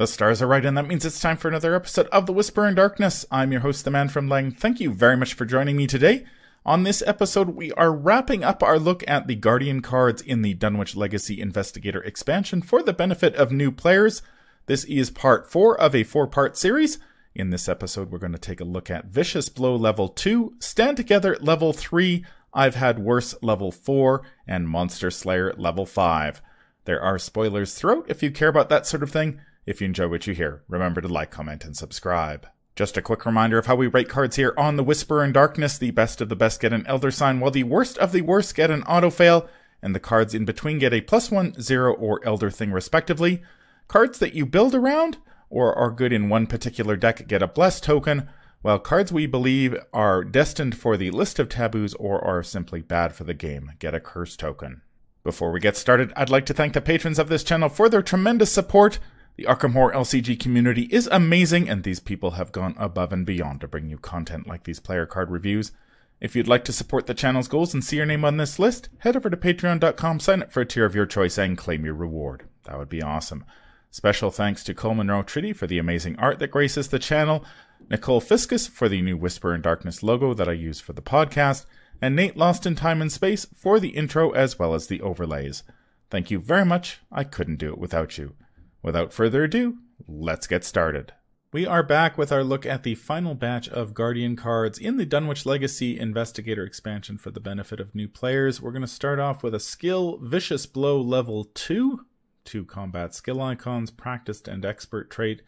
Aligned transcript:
The 0.00 0.06
stars 0.06 0.40
are 0.40 0.46
right, 0.46 0.64
and 0.64 0.78
that 0.78 0.86
means 0.86 1.04
it's 1.04 1.20
time 1.20 1.36
for 1.36 1.48
another 1.48 1.74
episode 1.74 2.06
of 2.06 2.24
The 2.24 2.32
Whisper 2.32 2.66
in 2.66 2.74
Darkness. 2.74 3.26
I'm 3.30 3.52
your 3.52 3.60
host, 3.60 3.84
the 3.84 3.90
man 3.90 4.08
from 4.08 4.28
Leng. 4.28 4.56
Thank 4.56 4.80
you 4.80 4.94
very 4.94 5.14
much 5.14 5.34
for 5.34 5.44
joining 5.44 5.76
me 5.76 5.86
today. 5.86 6.24
On 6.64 6.84
this 6.84 7.02
episode, 7.06 7.50
we 7.50 7.70
are 7.72 7.92
wrapping 7.92 8.42
up 8.42 8.62
our 8.62 8.78
look 8.78 9.04
at 9.06 9.26
the 9.26 9.34
Guardian 9.34 9.82
cards 9.82 10.22
in 10.22 10.40
the 10.40 10.54
Dunwich 10.54 10.96
Legacy 10.96 11.38
Investigator 11.38 12.02
expansion 12.02 12.62
for 12.62 12.82
the 12.82 12.94
benefit 12.94 13.34
of 13.34 13.52
new 13.52 13.70
players. 13.70 14.22
This 14.64 14.84
is 14.84 15.10
part 15.10 15.52
four 15.52 15.78
of 15.78 15.94
a 15.94 16.02
four 16.02 16.26
part 16.26 16.56
series. 16.56 16.98
In 17.34 17.50
this 17.50 17.68
episode, 17.68 18.10
we're 18.10 18.16
going 18.16 18.32
to 18.32 18.38
take 18.38 18.62
a 18.62 18.64
look 18.64 18.90
at 18.90 19.04
Vicious 19.04 19.50
Blow 19.50 19.76
level 19.76 20.08
2, 20.08 20.54
Stand 20.60 20.96
Together 20.96 21.36
level 21.42 21.74
3, 21.74 22.24
I've 22.54 22.76
Had 22.76 23.00
Worse 23.00 23.34
level 23.42 23.70
4, 23.70 24.22
and 24.48 24.66
Monster 24.66 25.10
Slayer 25.10 25.52
level 25.58 25.84
5. 25.84 26.40
There 26.86 27.02
are 27.02 27.18
spoilers 27.18 27.74
throughout 27.74 28.06
if 28.08 28.22
you 28.22 28.30
care 28.30 28.48
about 28.48 28.70
that 28.70 28.86
sort 28.86 29.02
of 29.02 29.10
thing. 29.10 29.42
If 29.70 29.80
you 29.80 29.84
enjoy 29.84 30.08
what 30.08 30.26
you 30.26 30.34
hear, 30.34 30.64
remember 30.66 31.00
to 31.00 31.06
like, 31.06 31.30
comment, 31.30 31.64
and 31.64 31.76
subscribe. 31.76 32.48
Just 32.74 32.96
a 32.96 33.02
quick 33.02 33.24
reminder 33.24 33.56
of 33.56 33.66
how 33.66 33.76
we 33.76 33.86
rate 33.86 34.08
cards 34.08 34.34
here 34.34 34.52
on 34.58 34.74
The 34.74 34.82
Whisper 34.82 35.22
in 35.22 35.30
Darkness. 35.30 35.78
The 35.78 35.92
best 35.92 36.20
of 36.20 36.28
the 36.28 36.34
best 36.34 36.58
get 36.60 36.72
an 36.72 36.84
Elder 36.88 37.12
Sign, 37.12 37.38
while 37.38 37.52
the 37.52 37.62
worst 37.62 37.96
of 37.98 38.10
the 38.10 38.22
worst 38.22 38.56
get 38.56 38.72
an 38.72 38.82
Auto 38.82 39.10
Fail, 39.10 39.48
and 39.80 39.94
the 39.94 40.00
cards 40.00 40.34
in 40.34 40.44
between 40.44 40.80
get 40.80 40.92
a 40.92 41.00
plus 41.00 41.30
one, 41.30 41.54
zero, 41.62 41.94
or 41.94 42.20
Elder 42.26 42.50
Thing 42.50 42.72
respectively. 42.72 43.42
Cards 43.86 44.18
that 44.18 44.34
you 44.34 44.44
build 44.44 44.74
around 44.74 45.18
or 45.50 45.72
are 45.72 45.92
good 45.92 46.12
in 46.12 46.28
one 46.28 46.48
particular 46.48 46.96
deck 46.96 47.28
get 47.28 47.40
a 47.40 47.46
Bless 47.46 47.80
token, 47.80 48.28
while 48.62 48.80
cards 48.80 49.12
we 49.12 49.26
believe 49.26 49.76
are 49.92 50.24
destined 50.24 50.76
for 50.76 50.96
the 50.96 51.12
list 51.12 51.38
of 51.38 51.48
taboos 51.48 51.94
or 51.94 52.20
are 52.24 52.42
simply 52.42 52.82
bad 52.82 53.14
for 53.14 53.22
the 53.22 53.34
game 53.34 53.70
get 53.78 53.94
a 53.94 54.00
Curse 54.00 54.36
token. 54.36 54.82
Before 55.22 55.52
we 55.52 55.60
get 55.60 55.76
started, 55.76 56.12
I'd 56.16 56.28
like 56.28 56.46
to 56.46 56.54
thank 56.54 56.72
the 56.72 56.80
patrons 56.80 57.20
of 57.20 57.28
this 57.28 57.44
channel 57.44 57.68
for 57.68 57.88
their 57.88 58.02
tremendous 58.02 58.50
support. 58.50 58.98
The 59.40 59.46
Arkham 59.46 59.72
Horror 59.72 59.94
LCG 59.94 60.38
community 60.38 60.82
is 60.90 61.08
amazing, 61.10 61.66
and 61.66 61.82
these 61.82 61.98
people 61.98 62.32
have 62.32 62.52
gone 62.52 62.74
above 62.76 63.10
and 63.10 63.24
beyond 63.24 63.62
to 63.62 63.68
bring 63.68 63.88
you 63.88 63.96
content 63.96 64.46
like 64.46 64.64
these 64.64 64.80
player 64.80 65.06
card 65.06 65.30
reviews. 65.30 65.72
If 66.20 66.36
you'd 66.36 66.46
like 66.46 66.62
to 66.66 66.74
support 66.74 67.06
the 67.06 67.14
channel's 67.14 67.48
goals 67.48 67.72
and 67.72 67.82
see 67.82 67.96
your 67.96 68.04
name 68.04 68.22
on 68.22 68.36
this 68.36 68.58
list, 68.58 68.90
head 68.98 69.16
over 69.16 69.30
to 69.30 69.38
patreon.com, 69.38 70.20
sign 70.20 70.42
up 70.42 70.52
for 70.52 70.60
a 70.60 70.66
tier 70.66 70.84
of 70.84 70.94
your 70.94 71.06
choice, 71.06 71.38
and 71.38 71.56
claim 71.56 71.86
your 71.86 71.94
reward. 71.94 72.50
That 72.64 72.76
would 72.76 72.90
be 72.90 73.02
awesome. 73.02 73.46
Special 73.90 74.30
thanks 74.30 74.62
to 74.64 74.74
Cole 74.74 74.92
Monroe 74.92 75.22
Tritty 75.22 75.56
for 75.56 75.66
the 75.66 75.78
amazing 75.78 76.16
art 76.18 76.38
that 76.40 76.50
graces 76.50 76.88
the 76.88 76.98
channel, 76.98 77.42
Nicole 77.88 78.20
Fiscus 78.20 78.66
for 78.66 78.90
the 78.90 79.00
new 79.00 79.16
Whisper 79.16 79.54
in 79.54 79.62
Darkness 79.62 80.02
logo 80.02 80.34
that 80.34 80.50
I 80.50 80.52
use 80.52 80.80
for 80.80 80.92
the 80.92 81.00
podcast, 81.00 81.64
and 82.02 82.14
Nate 82.14 82.36
Lost 82.36 82.66
in 82.66 82.74
Time 82.74 83.00
and 83.00 83.10
Space 83.10 83.46
for 83.56 83.80
the 83.80 83.96
intro 83.96 84.32
as 84.32 84.58
well 84.58 84.74
as 84.74 84.88
the 84.88 85.00
overlays. 85.00 85.62
Thank 86.10 86.30
you 86.30 86.40
very 86.40 86.66
much. 86.66 86.98
I 87.10 87.24
couldn't 87.24 87.56
do 87.56 87.70
it 87.70 87.78
without 87.78 88.18
you. 88.18 88.34
Without 88.82 89.12
further 89.12 89.44
ado, 89.44 89.78
let's 90.08 90.46
get 90.46 90.64
started. 90.64 91.12
We 91.52 91.66
are 91.66 91.82
back 91.82 92.16
with 92.16 92.32
our 92.32 92.44
look 92.44 92.64
at 92.64 92.82
the 92.82 92.94
final 92.94 93.34
batch 93.34 93.68
of 93.68 93.92
Guardian 93.92 94.36
cards 94.36 94.78
in 94.78 94.96
the 94.96 95.04
Dunwich 95.04 95.44
Legacy 95.44 95.98
Investigator 95.98 96.64
expansion 96.64 97.18
for 97.18 97.30
the 97.30 97.40
benefit 97.40 97.80
of 97.80 97.94
new 97.94 98.08
players. 98.08 98.62
We're 98.62 98.70
going 98.70 98.82
to 98.82 98.88
start 98.88 99.18
off 99.18 99.42
with 99.42 99.54
a 99.54 99.60
skill 99.60 100.18
Vicious 100.22 100.64
Blow 100.64 101.00
level 101.00 101.44
2, 101.52 102.06
two 102.44 102.64
combat 102.64 103.14
skill 103.14 103.42
icons, 103.42 103.90
practiced 103.90 104.48
and 104.48 104.64
expert 104.64 105.10
trait. 105.10 105.42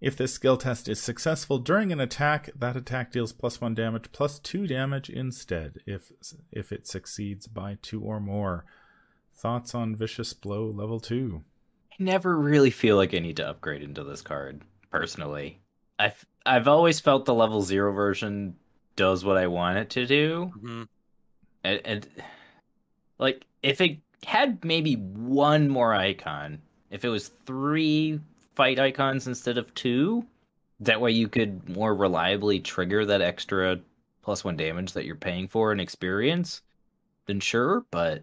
If 0.00 0.16
this 0.16 0.32
skill 0.32 0.56
test 0.56 0.88
is 0.88 1.02
successful 1.02 1.58
during 1.58 1.90
an 1.92 2.00
attack, 2.00 2.50
that 2.56 2.76
attack 2.76 3.12
deals 3.12 3.32
plus 3.32 3.60
1 3.60 3.74
damage 3.74 4.12
plus 4.12 4.38
2 4.38 4.66
damage 4.66 5.10
instead 5.10 5.80
if 5.86 6.12
if 6.52 6.72
it 6.72 6.86
succeeds 6.86 7.48
by 7.48 7.78
2 7.82 8.00
or 8.00 8.20
more. 8.20 8.64
Thoughts 9.34 9.74
on 9.74 9.96
Vicious 9.96 10.32
Blow 10.32 10.70
level 10.70 11.00
2? 11.00 11.42
Never 11.98 12.36
really 12.36 12.70
feel 12.70 12.96
like 12.96 13.14
I 13.14 13.18
need 13.18 13.36
to 13.36 13.48
upgrade 13.48 13.82
into 13.82 14.04
this 14.04 14.22
card 14.22 14.62
personally. 14.90 15.60
I've 15.98 16.24
I've 16.46 16.68
always 16.68 17.00
felt 17.00 17.24
the 17.24 17.34
level 17.34 17.62
zero 17.62 17.92
version 17.92 18.54
does 18.96 19.24
what 19.24 19.36
I 19.36 19.46
want 19.46 19.78
it 19.78 19.90
to 19.90 20.06
do, 20.06 20.52
Mm-hmm. 20.56 20.82
and, 21.64 21.80
and 21.84 22.08
like 23.18 23.44
if 23.62 23.80
it 23.80 23.98
had 24.24 24.64
maybe 24.64 24.94
one 24.94 25.68
more 25.68 25.94
icon, 25.94 26.60
if 26.90 27.04
it 27.04 27.08
was 27.08 27.28
three 27.28 28.20
fight 28.54 28.78
icons 28.78 29.26
instead 29.26 29.58
of 29.58 29.72
two, 29.74 30.24
that 30.80 31.00
way 31.00 31.10
you 31.10 31.28
could 31.28 31.68
more 31.68 31.94
reliably 31.94 32.60
trigger 32.60 33.04
that 33.06 33.20
extra 33.22 33.78
plus 34.22 34.44
one 34.44 34.56
damage 34.56 34.92
that 34.92 35.04
you're 35.04 35.14
paying 35.16 35.48
for 35.48 35.72
in 35.72 35.80
experience, 35.80 36.62
then 37.26 37.40
sure. 37.40 37.84
But 37.90 38.22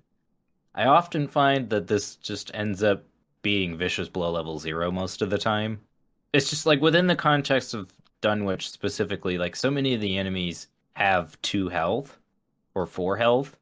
I 0.73 0.85
often 0.85 1.27
find 1.27 1.69
that 1.69 1.87
this 1.87 2.15
just 2.17 2.51
ends 2.53 2.83
up 2.83 3.03
being 3.45 3.77
vicious 3.77 4.09
blow 4.09 4.31
level 4.31 4.57
zero 4.57 4.89
most 4.89 5.21
of 5.21 5.29
the 5.29 5.37
time. 5.37 5.79
It's 6.33 6.49
just 6.49 6.65
like 6.65 6.81
within 6.81 7.05
the 7.05 7.15
context 7.15 7.75
of 7.75 7.93
Dunwich 8.21 8.71
specifically, 8.71 9.37
like 9.37 9.55
so 9.55 9.69
many 9.69 9.93
of 9.93 10.01
the 10.01 10.17
enemies 10.17 10.67
have 10.93 11.39
two 11.43 11.69
health 11.69 12.17
or 12.73 12.87
four 12.87 13.15
health 13.15 13.55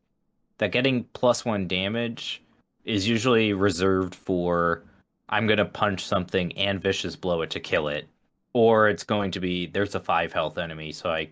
that 0.57 0.71
getting 0.71 1.03
plus 1.11 1.43
one 1.43 1.67
damage 1.67 2.41
is 2.85 3.05
usually 3.05 3.51
reserved 3.51 4.15
for 4.15 4.85
I'm 5.27 5.47
gonna 5.47 5.65
punch 5.65 6.05
something 6.05 6.57
and 6.57 6.81
vicious 6.81 7.17
blow 7.17 7.41
it 7.41 7.49
to 7.49 7.59
kill 7.59 7.89
it. 7.89 8.07
Or 8.53 8.87
it's 8.87 9.03
going 9.03 9.31
to 9.31 9.41
be 9.41 9.65
there's 9.65 9.95
a 9.95 9.99
five 9.99 10.31
health 10.31 10.57
enemy, 10.57 10.93
so 10.93 11.09
I 11.09 11.27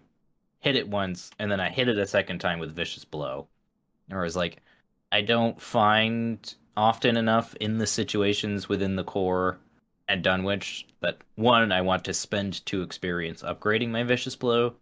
hit 0.59 0.75
it 0.75 0.89
once 0.89 1.31
and 1.39 1.49
then 1.49 1.61
I 1.61 1.69
hit 1.69 1.87
it 1.87 1.97
a 1.97 2.05
second 2.05 2.39
time 2.39 2.59
with 2.59 2.75
vicious 2.75 3.05
blow. 3.05 3.47
Whereas 4.09 4.35
like 4.35 4.57
I 5.13 5.21
don't 5.21 5.61
find 5.61 6.53
often 6.77 7.17
enough 7.17 7.55
in 7.55 7.77
the 7.77 7.87
situations 7.87 8.69
within 8.69 8.95
the 8.95 9.03
core 9.03 9.57
at 10.07 10.21
Dunwich 10.21 10.85
that 11.01 11.17
one, 11.35 11.71
I 11.71 11.81
want 11.81 12.05
to 12.05 12.13
spend 12.13 12.65
two 12.65 12.81
experience 12.81 13.41
upgrading 13.41 13.89
my 13.89 14.03
vicious 14.03 14.35
blow, 14.35 14.75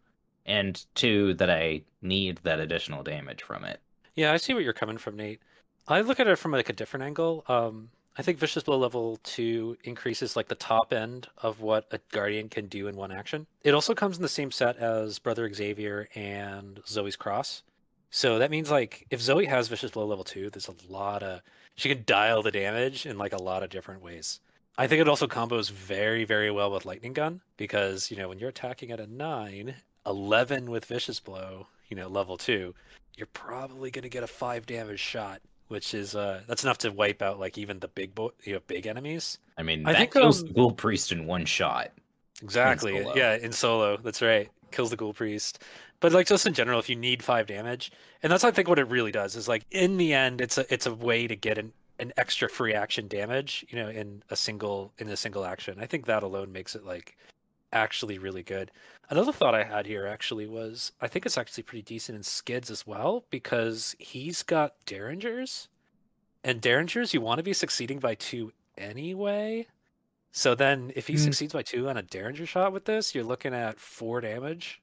and 0.46 0.84
two, 0.96 1.34
that 1.36 1.50
I 1.50 1.82
need 2.02 2.40
that 2.44 2.60
additional 2.60 3.04
damage 3.04 3.44
from 3.44 3.64
it. 3.64 3.80
Yeah, 4.16 4.34
I 4.34 4.38
see 4.38 4.54
where 4.54 4.64
you're 4.64 4.74
coming 4.74 4.98
from, 4.98 5.16
Nate. 5.16 5.40
I 5.88 6.02
look 6.02 6.20
at 6.20 6.28
it 6.28 6.38
from 6.38 6.52
like 6.52 6.70
a 6.70 6.74
different 6.74 7.06
angle. 7.06 7.44
Um, 7.48 7.90
I 8.18 8.22
think 8.22 8.38
Vicious 8.38 8.64
Blow 8.64 8.78
level 8.78 9.18
two 9.24 9.78
increases 9.84 10.36
like 10.36 10.50
the 10.50 10.56
top 10.56 10.92
end 10.92 11.28
of 11.38 11.62
what 11.62 11.88
a 11.92 12.00
Guardian 12.12 12.50
can 12.50 12.68
do 12.68 12.88
in 12.88 12.98
one 12.98 13.12
action. 13.12 13.48
It 13.64 13.74
also 13.74 13.96
comes 13.96 14.18
in 14.18 14.22
the 14.22 14.28
same 14.28 14.52
set 14.52 14.78
as 14.78 15.20
Brother 15.20 15.52
Xavier 15.54 16.10
and 16.16 16.82
Zoey's 16.86 17.16
Cross. 17.16 17.64
So 18.10 18.40
that 18.40 18.52
means 18.52 18.72
like 18.72 19.06
if 19.10 19.22
Zoey 19.22 19.48
has 19.48 19.68
Vicious 19.68 19.92
Blow 19.92 20.06
level 20.06 20.24
two, 20.24 20.50
there's 20.50 20.68
a 20.68 20.92
lot 20.92 21.24
of 21.24 21.42
she 21.76 21.90
can 21.90 22.04
dial 22.06 22.42
the 22.42 22.52
damage 22.52 23.06
in 23.06 23.18
like 23.18 23.34
a 23.34 23.42
lot 23.42 23.64
of 23.64 23.70
different 23.70 24.02
ways. 24.02 24.40
I 24.80 24.88
think 24.88 25.02
it 25.02 25.10
also 25.10 25.28
combos 25.28 25.70
very, 25.70 26.24
very 26.24 26.50
well 26.52 26.72
with 26.72 26.86
Lightning 26.86 27.12
Gun 27.12 27.42
because, 27.58 28.10
you 28.10 28.16
know, 28.16 28.30
when 28.30 28.40
you're 28.40 28.48
attacking 28.48 28.92
at 28.92 29.02
a 29.02 29.08
9, 29.08 29.76
11 30.06 30.72
with 30.72 30.86
Vicious 30.86 31.20
Blow, 31.20 31.68
you 31.90 31.98
know, 31.98 32.08
level 32.08 32.38
2, 32.38 32.74
you're 33.18 33.28
probably 33.28 33.92
going 33.92 34.04
to 34.04 34.10
get 34.10 34.24
a 34.24 34.28
5 34.28 34.66
damage 34.66 35.02
shot, 35.02 35.42
which 35.68 35.94
is, 35.94 36.16
uh, 36.16 36.44
that's 36.48 36.64
enough 36.64 36.78
to 36.78 36.92
wipe 36.94 37.22
out, 37.22 37.42
like, 37.42 37.58
even 37.58 37.80
the 37.80 37.90
big, 37.90 38.16
bo- 38.16 38.34
you 38.46 38.54
know, 38.54 38.62
big 38.68 38.88
enemies. 38.88 39.38
I 39.58 39.64
mean, 39.64 39.86
I 39.86 39.92
that 39.92 39.98
think, 39.98 40.14
kills 40.14 40.44
um, 40.44 40.48
the 40.48 40.54
Ghoul 40.54 40.72
Priest 40.72 41.12
in 41.12 41.26
one 41.26 41.44
shot. 41.44 41.92
Exactly. 42.42 43.04
solo. 43.04 43.16
Yeah, 43.18 43.36
in 43.36 43.52
solo. 43.52 43.98
That's 43.98 44.22
right. 44.22 44.50
Kills 44.72 44.90
the 44.90 44.96
Ghoul 44.96 45.14
Priest. 45.14 45.64
But 46.00 46.14
like 46.14 46.28
just 46.28 46.46
in 46.46 46.54
general, 46.54 46.80
if 46.80 46.90
you 46.90 46.96
need 46.96 47.24
five 47.24 47.48
damage, 47.48 47.92
and 48.24 48.32
that's 48.32 48.44
I 48.44 48.52
think 48.52 48.68
what 48.68 48.80
it 48.80 48.88
really 48.88 49.12
does 49.12 49.36
is 49.36 49.48
like 49.48 49.66
in 49.72 49.98
the 49.98 50.14
end, 50.14 50.42
it's 50.42 50.58
a 50.58 50.72
it's 50.74 50.86
a 50.86 50.94
way 50.94 51.28
to 51.28 51.36
get 51.36 51.58
an, 51.58 51.74
an 52.00 52.14
extra 52.18 52.50
free 52.50 52.74
action 52.74 53.08
damage, 53.08 53.66
you 53.70 53.78
know, 53.78 53.90
in 53.90 54.24
a 54.30 54.36
single 54.36 54.94
in 54.98 55.10
a 55.10 55.18
single 55.18 55.46
action. 55.46 55.78
I 55.80 55.86
think 55.86 56.06
that 56.06 56.24
alone 56.24 56.52
makes 56.52 56.76
it 56.76 56.86
like 56.86 57.18
actually 57.74 58.18
really 58.18 58.44
good. 58.44 58.72
Another 59.10 59.32
thought 59.32 59.56
I 59.56 59.64
had 59.64 59.86
here 59.86 60.06
actually 60.06 60.48
was 60.48 60.92
I 61.02 61.08
think 61.08 61.26
it's 61.26 61.38
actually 61.38 61.64
pretty 61.64 61.82
decent 61.82 62.16
in 62.16 62.24
Skids 62.24 62.70
as 62.72 62.88
well 62.88 63.26
because 63.30 63.96
he's 64.00 64.44
got 64.44 64.76
derringers, 64.86 65.68
and 66.44 66.62
derringers 66.62 67.14
you 67.14 67.22
want 67.22 67.40
to 67.40 67.44
be 67.44 67.54
succeeding 67.54 68.00
by 68.00 68.16
two 68.16 68.54
anyway. 68.78 69.68
So 70.32 70.56
then, 70.56 70.92
if 70.96 71.08
he 71.08 71.16
Mm. 71.16 71.20
succeeds 71.24 71.54
by 71.54 71.64
two 71.64 71.90
on 71.90 71.98
a 71.98 72.02
Derringer 72.04 72.46
shot 72.46 72.72
with 72.72 72.86
this, 72.86 73.16
you're 73.16 73.24
looking 73.24 73.54
at 73.54 73.80
four 73.80 74.22
damage. 74.22 74.82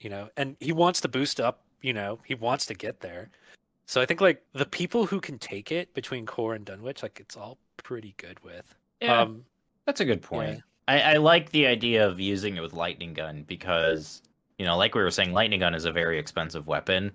You 0.00 0.10
know, 0.10 0.28
and 0.36 0.56
he 0.60 0.72
wants 0.72 1.00
to 1.02 1.08
boost 1.08 1.40
up. 1.40 1.64
You 1.80 1.92
know, 1.94 2.18
he 2.26 2.34
wants 2.34 2.66
to 2.66 2.74
get 2.74 3.00
there. 3.00 3.30
So 3.86 4.00
I 4.00 4.06
think 4.06 4.20
like 4.20 4.42
the 4.52 4.66
people 4.66 5.06
who 5.06 5.20
can 5.20 5.38
take 5.38 5.70
it 5.72 5.92
between 5.94 6.26
Core 6.26 6.54
and 6.54 6.64
Dunwich, 6.64 7.02
like 7.02 7.20
it's 7.20 7.36
all 7.36 7.58
pretty 7.76 8.14
good 8.16 8.40
with. 8.40 8.74
Yeah, 9.00 9.20
Um, 9.22 9.44
that's 9.86 10.00
a 10.00 10.04
good 10.04 10.22
point. 10.22 10.62
I, 10.88 11.00
I 11.00 11.16
like 11.16 11.50
the 11.50 11.66
idea 11.66 12.06
of 12.06 12.20
using 12.20 12.56
it 12.56 12.60
with 12.60 12.72
lightning 12.74 13.14
gun 13.14 13.44
because 13.46 14.22
you 14.58 14.64
know, 14.66 14.76
like 14.76 14.94
we 14.94 15.02
were 15.02 15.10
saying, 15.10 15.32
lightning 15.32 15.60
gun 15.60 15.74
is 15.74 15.84
a 15.84 15.92
very 15.92 16.18
expensive 16.18 16.66
weapon. 16.66 17.10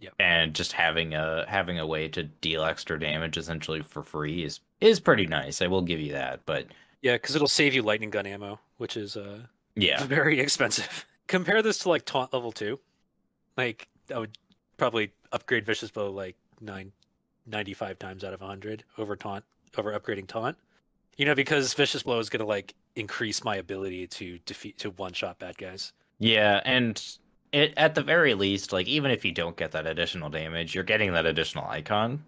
Yep. 0.00 0.14
And 0.20 0.54
just 0.54 0.72
having 0.72 1.14
a 1.14 1.44
having 1.48 1.78
a 1.80 1.86
way 1.86 2.08
to 2.08 2.22
deal 2.22 2.64
extra 2.64 2.98
damage 3.00 3.36
essentially 3.36 3.82
for 3.82 4.02
free 4.04 4.44
is 4.44 4.60
is 4.80 5.00
pretty 5.00 5.26
nice. 5.26 5.60
I 5.60 5.66
will 5.66 5.82
give 5.82 6.00
you 6.00 6.12
that. 6.12 6.40
But 6.46 6.66
yeah, 7.02 7.14
because 7.14 7.34
it'll 7.34 7.48
save 7.48 7.74
you 7.74 7.82
lightning 7.82 8.10
gun 8.10 8.26
ammo, 8.26 8.58
which 8.76 8.96
is 8.96 9.16
uh 9.16 9.40
yeah, 9.74 10.04
very 10.06 10.40
expensive. 10.40 11.06
Compare 11.26 11.62
this 11.62 11.78
to 11.78 11.88
like 11.88 12.04
taunt 12.04 12.32
level 12.32 12.52
two. 12.52 12.78
Like 13.56 13.88
I 14.14 14.18
would 14.18 14.38
probably 14.76 15.12
upgrade 15.32 15.66
vicious 15.66 15.90
blow 15.90 16.10
like 16.10 16.36
nine, 16.60 16.92
95 17.46 17.98
times 17.98 18.24
out 18.24 18.32
of 18.32 18.40
100 18.40 18.84
over 18.96 19.16
taunt 19.16 19.44
over 19.76 19.98
upgrading 19.98 20.26
taunt. 20.26 20.56
You 21.16 21.26
know, 21.26 21.34
because 21.34 21.74
vicious 21.74 22.02
blow 22.02 22.18
is 22.18 22.30
gonna 22.30 22.46
like 22.46 22.74
increase 22.96 23.44
my 23.44 23.56
ability 23.56 24.06
to 24.06 24.38
defeat 24.46 24.78
to 24.78 24.90
one 24.90 25.12
shot 25.12 25.38
bad 25.38 25.58
guys. 25.58 25.92
Yeah, 26.18 26.60
and 26.64 27.00
it 27.52 27.74
at 27.76 27.94
the 27.94 28.02
very 28.02 28.34
least, 28.34 28.72
like 28.72 28.86
even 28.88 29.10
if 29.10 29.24
you 29.24 29.32
don't 29.32 29.56
get 29.56 29.72
that 29.72 29.86
additional 29.86 30.30
damage, 30.30 30.74
you're 30.74 30.84
getting 30.84 31.12
that 31.12 31.26
additional 31.26 31.66
icon, 31.66 32.24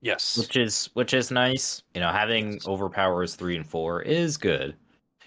Yes. 0.00 0.38
which 0.38 0.56
is 0.56 0.90
which 0.94 1.12
is 1.14 1.30
nice. 1.30 1.82
You 1.94 2.00
know, 2.00 2.10
having 2.12 2.54
Yes. 2.54 2.66
overpowers 2.68 3.34
three 3.34 3.56
and 3.56 3.66
four 3.66 4.02
is 4.02 4.36
good. 4.36 4.76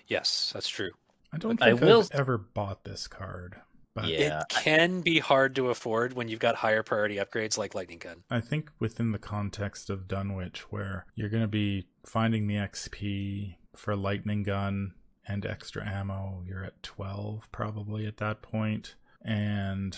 Yes, 0.07 0.51
that's 0.53 0.69
true. 0.69 0.91
I 1.33 1.37
don't 1.37 1.57
think 1.59 1.79
will- 1.81 2.01
I've 2.01 2.11
ever 2.11 2.37
bought 2.37 2.83
this 2.83 3.07
card, 3.07 3.55
but 3.93 4.05
Yeah. 4.05 4.41
It 4.41 4.49
can 4.49 5.01
be 5.01 5.19
hard 5.19 5.55
to 5.55 5.69
afford 5.69 6.13
when 6.13 6.27
you've 6.27 6.39
got 6.39 6.55
higher 6.55 6.83
priority 6.83 7.15
upgrades 7.15 7.57
like 7.57 7.73
lightning 7.75 7.99
gun. 7.99 8.23
I 8.29 8.39
think 8.41 8.69
within 8.79 9.11
the 9.11 9.19
context 9.19 9.89
of 9.89 10.07
Dunwich, 10.07 10.71
where 10.71 11.05
you're 11.15 11.29
going 11.29 11.43
to 11.43 11.47
be 11.47 11.87
finding 12.05 12.47
the 12.47 12.55
XP 12.57 13.55
for 13.75 13.95
lightning 13.95 14.43
gun 14.43 14.93
and 15.27 15.45
extra 15.45 15.87
ammo, 15.87 16.43
you're 16.45 16.63
at 16.65 16.81
12 16.83 17.49
probably 17.51 18.05
at 18.05 18.17
that 18.17 18.41
point. 18.41 18.95
And 19.23 19.97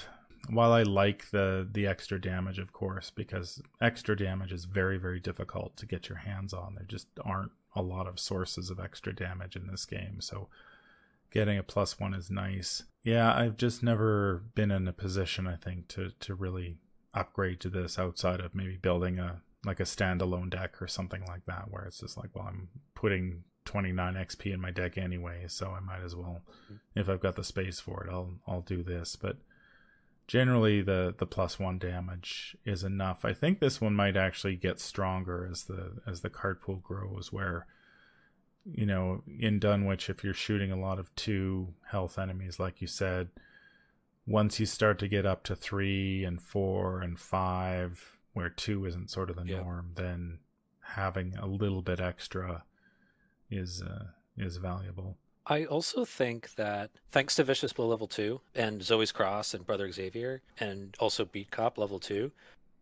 while 0.50 0.72
I 0.74 0.84
like 0.84 1.30
the 1.32 1.68
the 1.72 1.88
extra 1.88 2.20
damage, 2.20 2.60
of 2.60 2.74
course, 2.74 3.10
because 3.10 3.62
extra 3.82 4.16
damage 4.16 4.52
is 4.52 4.66
very 4.66 4.98
very 4.98 5.20
difficult 5.20 5.78
to 5.78 5.86
get 5.86 6.10
your 6.10 6.20
hands 6.20 6.54
on. 6.54 6.76
There 6.76 6.86
just 6.86 7.08
aren't 7.24 7.52
a 7.76 7.82
lot 7.82 8.08
of 8.08 8.20
sources 8.20 8.70
of 8.70 8.80
extra 8.80 9.14
damage 9.14 9.56
in 9.56 9.68
this 9.68 9.86
game, 9.86 10.20
so 10.20 10.50
getting 11.32 11.58
a 11.58 11.64
plus 11.64 12.00
one 12.00 12.14
is 12.14 12.30
nice. 12.30 12.84
Yeah, 13.04 13.34
I've 13.34 13.58
just 13.58 13.84
never 13.84 14.44
been 14.54 14.72
in 14.72 14.88
a 14.88 14.94
position, 14.94 15.48
I 15.48 15.56
think, 15.56 15.88
to 15.90 16.12
to 16.22 16.36
really 16.36 16.78
upgrade 17.14 17.60
to 17.62 17.70
this 17.70 18.00
outside 18.00 18.40
of 18.40 18.56
maybe 18.56 18.78
building 18.78 19.20
a 19.20 19.42
like 19.66 19.80
a 19.80 19.84
standalone 19.84 20.50
deck 20.50 20.82
or 20.82 20.88
something 20.88 21.24
like 21.26 21.46
that, 21.46 21.72
where 21.72 21.86
it's 21.86 22.00
just 22.00 22.18
like, 22.18 22.30
well, 22.34 22.48
I'm 22.48 22.68
putting 22.96 23.44
29 23.66 24.16
XP 24.16 24.54
in 24.54 24.60
my 24.60 24.72
deck 24.72 24.98
anyway, 24.98 25.46
so 25.48 25.72
I 25.72 25.80
might 25.80 26.04
as 26.04 26.16
well, 26.16 26.42
mm-hmm. 26.66 26.76
if 27.00 27.08
I've 27.08 27.22
got 27.22 27.38
the 27.38 27.44
space 27.46 27.80
for 27.80 28.04
it, 28.04 28.12
I'll 28.12 28.32
I'll 28.46 28.62
do 28.62 28.84
this. 28.84 29.16
But 29.16 29.38
generally, 30.28 30.82
the 30.82 31.14
the 31.18 31.26
plus 31.26 31.60
one 31.60 31.78
damage 31.78 32.56
is 32.66 32.84
enough. 32.84 33.26
I 33.26 33.34
think 33.34 33.60
this 33.60 33.80
one 33.82 33.96
might 33.96 34.18
actually 34.18 34.56
get 34.56 34.80
stronger 34.80 35.48
as 35.52 35.64
the 35.64 36.02
as 36.08 36.22
the 36.22 36.30
card 36.30 36.62
pool 36.62 36.78
grows, 36.78 37.32
where 37.32 37.66
you 38.66 38.86
know 38.86 39.24
in 39.40 39.60
Dunwich, 39.60 40.10
if 40.10 40.24
you're 40.24 40.34
shooting 40.34 40.72
a 40.72 40.80
lot 40.80 41.00
of 41.00 41.14
two 41.16 41.74
health 41.92 42.18
enemies, 42.18 42.60
like 42.60 42.82
you 42.82 42.88
said, 42.88 43.30
once 44.26 44.60
you 44.60 44.66
start 44.66 45.00
to 45.00 45.08
get 45.08 45.26
up 45.26 45.44
to 45.44 45.56
three 45.56 46.24
and 46.24 46.42
four 46.42 47.02
and 47.02 47.20
five, 47.20 48.18
where 48.34 48.50
two 48.50 48.86
isn't 48.86 49.10
sort 49.12 49.30
of 49.30 49.36
the 49.36 49.46
Yeah. 49.46 49.62
norm, 49.62 49.92
then 49.96 50.40
having 50.82 51.36
a 51.38 51.46
little 51.48 51.82
bit 51.82 52.00
extra 52.00 52.64
is 53.50 53.82
uh, 53.82 54.08
is 54.38 54.58
valuable. 54.58 55.18
I 55.46 55.66
also 55.66 56.06
think 56.06 56.56
that 56.56 56.90
thanks 57.12 57.36
to 57.36 57.44
Vicious 57.44 57.74
Blow 57.74 57.88
level 57.88 58.08
2 58.08 58.40
and 58.56 58.82
Zoey's 58.82 59.12
Cross 59.12 59.54
and 59.54 59.66
Brother 59.66 59.92
Xavier 59.92 60.42
and 60.60 60.96
also 61.00 61.26
Beat 61.26 61.52
Cop 61.52 61.78
level 61.78 62.00
2, 62.00 62.32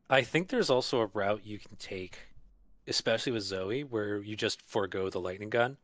I 0.10 0.22
think 0.22 0.50
there's 0.50 0.70
also 0.70 1.00
a 1.00 1.08
route 1.08 1.42
you 1.44 1.58
can 1.58 1.76
take, 1.78 2.20
especially 2.88 3.32
with 3.32 3.44
Zoe, 3.44 3.84
where 3.84 4.20
you 4.20 4.36
just 4.36 4.62
forego 4.62 5.10
the 5.10 5.20
lightning 5.20 5.50
gun 5.50 5.78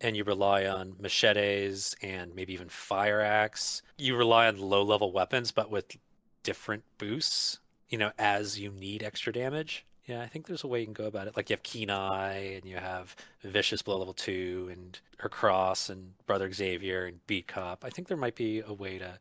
and 0.00 0.16
you 0.16 0.24
rely 0.24 0.66
on 0.66 0.96
machetes 0.98 1.94
and 2.02 2.34
maybe 2.34 2.52
even 2.52 2.68
fire 2.68 3.20
axe. 3.20 3.82
You 3.96 4.16
rely 4.16 4.48
on 4.48 4.58
low 4.58 4.82
level 4.82 5.12
weapons, 5.12 5.52
but 5.52 5.70
with 5.70 5.96
different 6.42 6.82
boosts, 6.98 7.60
you 7.88 7.98
know, 7.98 8.10
as 8.18 8.58
you 8.58 8.70
need 8.72 9.02
extra 9.02 9.32
damage. 9.32 9.86
Yeah, 10.06 10.22
I 10.22 10.26
think 10.28 10.46
there's 10.46 10.62
a 10.64 10.68
way 10.68 10.80
you 10.80 10.86
can 10.86 10.92
go 10.92 11.06
about 11.06 11.26
it. 11.26 11.36
Like 11.36 11.50
you 11.50 11.54
have 11.54 11.62
Keen 11.62 11.90
Eye 11.90 12.54
and 12.54 12.64
you 12.64 12.76
have 12.76 13.16
Vicious 13.42 13.82
Blow 13.82 13.98
level 13.98 14.14
two 14.14 14.68
and 14.70 14.98
her 15.18 15.28
cross 15.28 15.88
and 15.90 16.12
Brother 16.26 16.50
Xavier 16.52 17.06
and 17.06 17.24
Beat 17.26 17.48
Cop. 17.48 17.84
I 17.84 17.90
think 17.90 18.08
there 18.08 18.16
might 18.16 18.36
be 18.36 18.60
a 18.60 18.72
way 18.72 18.98
to. 18.98 19.18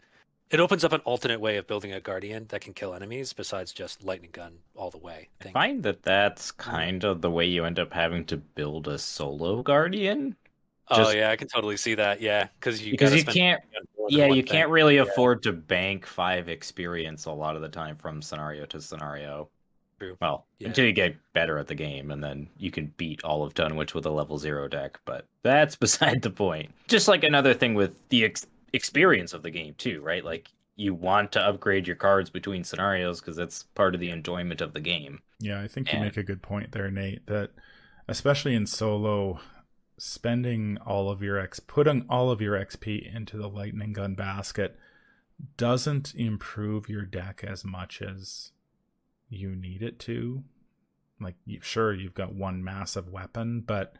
It 0.51 0.59
opens 0.59 0.83
up 0.83 0.93
an 0.93 1.01
alternate 1.01 1.39
way 1.41 1.57
of 1.57 1.65
building 1.65 1.91
a 1.91 1.99
guardian 1.99 2.45
that 2.49 2.61
can 2.61 2.73
kill 2.73 2.93
enemies 2.93 3.33
besides 3.33 3.73
just 3.73 4.03
lightning 4.03 4.29
gun 4.31 4.59
all 4.75 4.91
the 4.91 4.99
way. 4.99 5.29
I 5.41 5.43
thing. 5.43 5.53
find 5.53 5.81
that 5.83 6.03
that's 6.03 6.51
kind 6.51 7.03
of 7.03 7.21
the 7.21 7.31
way 7.31 7.45
you 7.45 7.65
end 7.65 7.79
up 7.79 7.91
having 7.91 8.25
to 8.25 8.37
build 8.37 8.87
a 8.87 8.99
solo 8.99 9.63
guardian 9.63 10.35
oh 10.89 11.09
yeah, 11.11 11.31
I 11.31 11.35
can 11.35 11.47
totally 11.47 11.77
see 11.77 11.95
that. 11.95 12.21
Yeah, 12.21 12.47
because 12.59 12.85
you 12.85 12.91
because 12.91 13.15
you 13.15 13.23
can't. 13.23 13.61
Yeah, 14.07 14.27
you 14.27 14.35
thing. 14.43 14.45
can't 14.45 14.69
really 14.69 14.97
Yeah. 14.97 15.03
afford 15.03 15.41
to 15.43 15.51
bank 15.53 16.05
five 16.05 16.47
experience 16.47 17.25
a 17.25 17.31
lot 17.31 17.55
of 17.55 17.61
the 17.61 17.69
time 17.69 17.95
from 17.95 18.21
scenario 18.21 18.65
to 18.67 18.79
scenario. 18.81 19.49
True. 20.05 20.17
Well, 20.21 20.45
Yeah. 20.59 20.67
until 20.69 20.85
you 20.85 20.91
get 20.93 21.15
better 21.33 21.57
at 21.57 21.67
the 21.67 21.75
game, 21.75 22.11
and 22.11 22.23
then 22.23 22.49
you 22.57 22.71
can 22.71 22.93
beat 22.97 23.23
all 23.23 23.43
of 23.43 23.53
Dunwich 23.53 23.93
with 23.93 24.05
a 24.05 24.09
level 24.11 24.37
zero 24.37 24.67
deck. 24.67 24.99
But 25.05 25.27
that's 25.43 25.75
beside 25.85 26.21
the 26.21 26.29
point. 26.29 26.71
Just 26.87 27.07
like 27.07 27.23
another 27.23 27.53
thing 27.53 27.73
with 27.73 28.09
the 28.09 28.25
ex- 28.25 28.47
experience 28.73 29.33
of 29.33 29.43
the 29.43 29.51
game 29.51 29.73
too, 29.77 30.01
right? 30.01 30.23
Like 30.23 30.49
you 30.75 30.93
want 30.93 31.31
to 31.31 31.41
upgrade 31.41 31.87
your 31.87 31.95
cards 31.95 32.29
between 32.29 32.63
scenarios 32.63 33.21
because 33.21 33.35
that's 33.37 33.63
part 33.63 33.93
of 33.95 34.01
the 34.01 34.09
enjoyment 34.09 34.59
of 34.61 34.73
the 34.73 34.81
game. 34.81 35.21
Yeah, 35.39 35.61
I 35.61 35.67
think 35.67 35.87
you 35.91 35.99
And- 35.99 36.05
make 36.05 36.17
a 36.17 36.23
good 36.23 36.41
point 36.41 36.71
there, 36.73 36.91
Nate. 36.91 37.25
That 37.27 37.51
especially 38.07 38.55
in 38.55 38.65
solo, 38.67 39.39
spending 39.97 40.77
all 40.85 41.09
of 41.09 41.21
your 41.23 41.39
x 41.39 41.59
putting 41.61 42.05
all 42.09 42.29
of 42.29 42.41
your 42.41 42.55
XP 42.59 43.15
into 43.15 43.37
the 43.37 43.47
lightning 43.47 43.93
gun 43.93 44.13
basket 44.13 44.77
doesn't 45.57 46.13
improve 46.15 46.89
your 46.89 47.03
deck 47.03 47.43
as 47.47 47.63
much 47.65 48.01
as 48.01 48.51
you 49.29 49.55
need 49.55 49.81
it 49.81 49.99
to. 49.99 50.43
Like, 51.19 51.35
you, 51.45 51.59
sure, 51.61 51.93
you've 51.93 52.13
got 52.13 52.33
one 52.35 52.63
massive 52.63 53.07
weapon, 53.09 53.61
but 53.65 53.95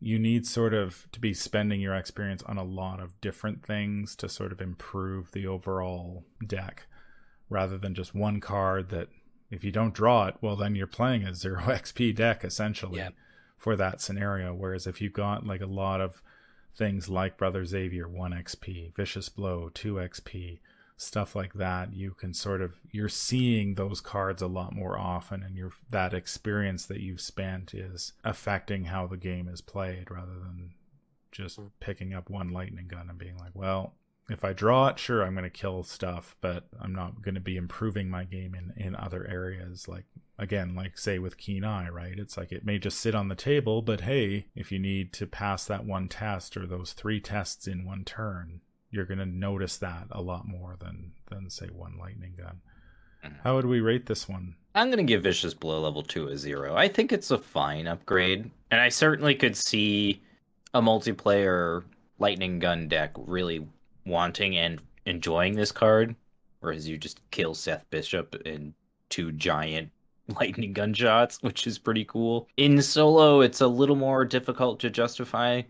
you 0.00 0.18
need 0.18 0.46
sort 0.46 0.74
of 0.74 1.06
to 1.12 1.20
be 1.20 1.32
spending 1.32 1.80
your 1.80 1.94
experience 1.94 2.42
on 2.42 2.58
a 2.58 2.64
lot 2.64 3.00
of 3.00 3.18
different 3.20 3.64
things 3.64 4.14
to 4.16 4.28
sort 4.28 4.52
of 4.52 4.60
improve 4.60 5.32
the 5.32 5.46
overall 5.46 6.24
deck 6.46 6.86
rather 7.48 7.78
than 7.78 7.94
just 7.94 8.14
one 8.14 8.40
card 8.40 8.90
that 8.90 9.08
if 9.50 9.64
you 9.64 9.70
don't 9.70 9.94
draw 9.94 10.26
it, 10.26 10.34
well, 10.40 10.56
then 10.56 10.74
you're 10.74 10.86
playing 10.86 11.22
a 11.24 11.34
zero 11.34 11.60
XP 11.62 12.14
deck 12.14 12.44
essentially 12.44 12.98
Yeah. 12.98 13.10
for 13.56 13.76
that 13.76 14.00
scenario. 14.02 14.52
Whereas 14.52 14.86
if 14.86 15.00
you've 15.00 15.12
got 15.14 15.46
like 15.46 15.60
a 15.62 15.66
lot 15.66 16.00
of 16.02 16.20
things 16.76 17.08
like 17.08 17.38
Brother 17.38 17.64
Xavier, 17.64 18.08
1 18.08 18.32
XP, 18.32 18.94
Vicious 18.96 19.28
Blow, 19.28 19.70
2 19.72 19.94
XP, 19.94 20.58
stuff 20.96 21.34
like 21.34 21.54
that, 21.54 21.92
you 21.92 22.12
can 22.12 22.32
sort 22.32 22.62
of, 22.62 22.74
you're 22.90 23.08
seeing 23.08 23.74
those 23.74 24.00
cards 24.00 24.40
a 24.42 24.46
lot 24.46 24.74
more 24.74 24.98
often 24.98 25.42
and 25.42 25.56
your 25.56 25.70
that 25.90 26.14
experience 26.14 26.86
that 26.86 27.00
you've 27.00 27.20
spent 27.20 27.74
is 27.74 28.12
affecting 28.24 28.84
how 28.84 29.06
the 29.06 29.16
game 29.16 29.48
is 29.48 29.60
played 29.60 30.10
rather 30.10 30.34
than 30.38 30.70
just 31.32 31.58
Mm. 31.58 31.70
picking 31.80 32.14
up 32.14 32.30
one 32.30 32.50
lightning 32.50 32.86
gun 32.86 33.08
and 33.10 33.18
being 33.18 33.36
like, 33.38 33.54
well, 33.54 33.94
if 34.30 34.44
I 34.44 34.52
draw 34.54 34.86
it, 34.86 34.98
sure, 34.98 35.22
I'm 35.22 35.34
going 35.34 35.42
to 35.44 35.50
kill 35.50 35.82
stuff, 35.82 36.36
but 36.40 36.68
I'm 36.80 36.94
not 36.94 37.20
going 37.22 37.34
to 37.34 37.40
be 37.40 37.56
improving 37.56 38.08
my 38.08 38.24
game 38.24 38.54
in, 38.54 38.72
in 38.82 38.94
other 38.96 39.26
areas. 39.26 39.86
Like, 39.86 40.04
again, 40.38 40.74
like 40.74 40.96
say 40.96 41.18
with 41.18 41.36
Keen 41.36 41.62
Eye, 41.64 41.88
right? 41.88 42.18
It's 42.18 42.36
like 42.38 42.50
it 42.52 42.64
may 42.64 42.78
just 42.78 43.00
sit 43.00 43.14
on 43.14 43.28
the 43.28 43.34
table, 43.34 43.82
but 43.82 44.02
hey, 44.02 44.46
if 44.54 44.72
you 44.72 44.78
need 44.78 45.12
to 45.14 45.26
pass 45.26 45.66
that 45.66 45.84
one 45.84 46.08
test 46.08 46.56
or 46.56 46.66
those 46.66 46.92
three 46.94 47.20
tests 47.20 47.66
in 47.66 47.84
one 47.84 48.04
turn, 48.04 48.60
you're 48.94 49.04
going 49.04 49.18
to 49.18 49.26
notice 49.26 49.76
that 49.78 50.06
a 50.10 50.22
lot 50.22 50.46
more 50.46 50.76
than, 50.78 51.12
than 51.30 51.50
say 51.50 51.66
one 51.66 51.98
lightning 51.98 52.34
gun. 52.38 52.60
Mhm. 53.24 53.40
How 53.42 53.56
would 53.56 53.66
we 53.66 53.80
rate 53.80 54.06
this 54.06 54.28
one? 54.28 54.54
I'm 54.74 54.90
gonna 54.90 55.04
give 55.04 55.22
Vicious 55.22 55.54
Blow 55.54 55.80
level 55.80 56.02
two 56.02 56.28
a 56.28 56.36
zero. 56.36 56.74
I 56.74 56.88
think 56.88 57.12
it's 57.12 57.30
a 57.30 57.38
fine 57.38 57.86
upgrade, 57.86 58.50
and 58.70 58.80
I 58.80 58.88
certainly 58.88 59.34
could 59.34 59.56
see 59.56 60.20
a 60.74 60.82
multiplayer 60.82 61.84
lightning 62.18 62.58
gun 62.58 62.88
deck 62.88 63.12
really 63.16 63.66
wanting 64.04 64.56
and 64.56 64.80
enjoying 65.06 65.54
this 65.54 65.70
card, 65.72 66.16
whereas 66.60 66.88
you 66.88 66.98
just 66.98 67.20
kill 67.30 67.54
Seth 67.54 67.88
Bishop 67.90 68.34
in 68.44 68.74
two 69.10 69.30
giant 69.32 69.90
lightning 70.40 70.72
gun 70.72 70.92
shots, 70.92 71.38
which 71.40 71.66
is 71.66 71.78
pretty 71.78 72.04
cool. 72.04 72.48
In 72.56 72.82
solo, 72.82 73.40
it's 73.42 73.60
a 73.60 73.68
little 73.68 73.96
more 73.96 74.24
difficult 74.24 74.80
to 74.80 74.90
justify 74.90 75.62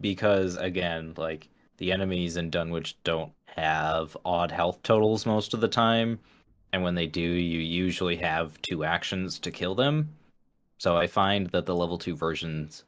because 0.00 0.56
again, 0.56 1.12
like 1.16 1.48
the 1.78 1.92
enemies 1.92 2.36
in 2.36 2.50
Dunwich 2.50 2.96
don't 3.02 3.32
have 3.46 4.16
odd 4.24 4.52
health 4.52 4.82
totals 4.82 5.26
most 5.26 5.54
of 5.54 5.60
the 5.60 5.68
time 5.68 6.18
and 6.72 6.82
when 6.82 6.94
they 6.94 7.06
do, 7.06 7.20
you 7.20 7.60
usually 7.60 8.16
have 8.16 8.60
two 8.62 8.84
actions 8.84 9.38
to 9.40 9.50
kill 9.50 9.74
them. 9.74 10.14
So 10.78 10.96
I 10.96 11.06
find 11.06 11.48
that 11.48 11.66
the 11.66 11.74
level 11.74 11.98
two 11.98 12.14
version's 12.14 12.84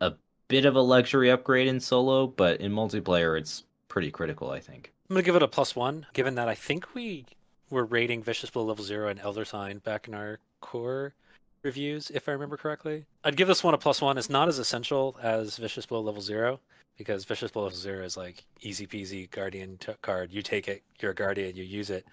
a 0.00 0.12
bit 0.48 0.64
of 0.64 0.76
a 0.76 0.80
luxury 0.80 1.30
upgrade 1.30 1.66
in 1.66 1.80
solo, 1.80 2.26
but 2.26 2.60
in 2.60 2.72
multiplayer, 2.72 3.38
it's 3.38 3.64
pretty 3.88 4.10
critical. 4.10 4.50
I 4.50 4.60
think. 4.60 4.92
I'm 5.08 5.14
gonna 5.14 5.24
give 5.24 5.36
it 5.36 5.42
a 5.42 5.48
plus 5.48 5.74
one, 5.74 6.06
given 6.12 6.34
that 6.36 6.48
I 6.48 6.54
think 6.54 6.94
we 6.94 7.26
were 7.68 7.84
rating 7.84 8.22
Vicious 8.22 8.50
Blow 8.50 8.64
level 8.64 8.84
zero 8.84 9.08
and 9.08 9.18
Elder 9.18 9.44
Sign 9.44 9.78
back 9.78 10.06
in 10.06 10.14
our 10.14 10.38
core 10.60 11.14
reviews, 11.62 12.10
if 12.10 12.28
I 12.28 12.32
remember 12.32 12.56
correctly. 12.56 13.04
I'd 13.24 13.36
give 13.36 13.48
this 13.48 13.62
one 13.64 13.74
a 13.74 13.78
plus 13.78 14.00
one. 14.00 14.18
It's 14.18 14.30
not 14.30 14.48
as 14.48 14.58
essential 14.58 15.16
as 15.22 15.56
Vicious 15.56 15.86
Blow 15.86 16.00
level 16.00 16.20
zero 16.20 16.60
because 16.96 17.24
Vicious 17.24 17.50
Blow 17.50 17.64
level 17.64 17.78
zero 17.78 18.04
is 18.04 18.16
like 18.16 18.44
easy 18.60 18.86
peasy 18.86 19.30
Guardian 19.30 19.78
t- 19.78 19.92
card. 20.02 20.32
You 20.32 20.42
take 20.42 20.68
it, 20.68 20.82
you're 21.00 21.12
a 21.12 21.14
Guardian, 21.14 21.56
you 21.56 21.64
use 21.64 21.90
it. 21.90 22.04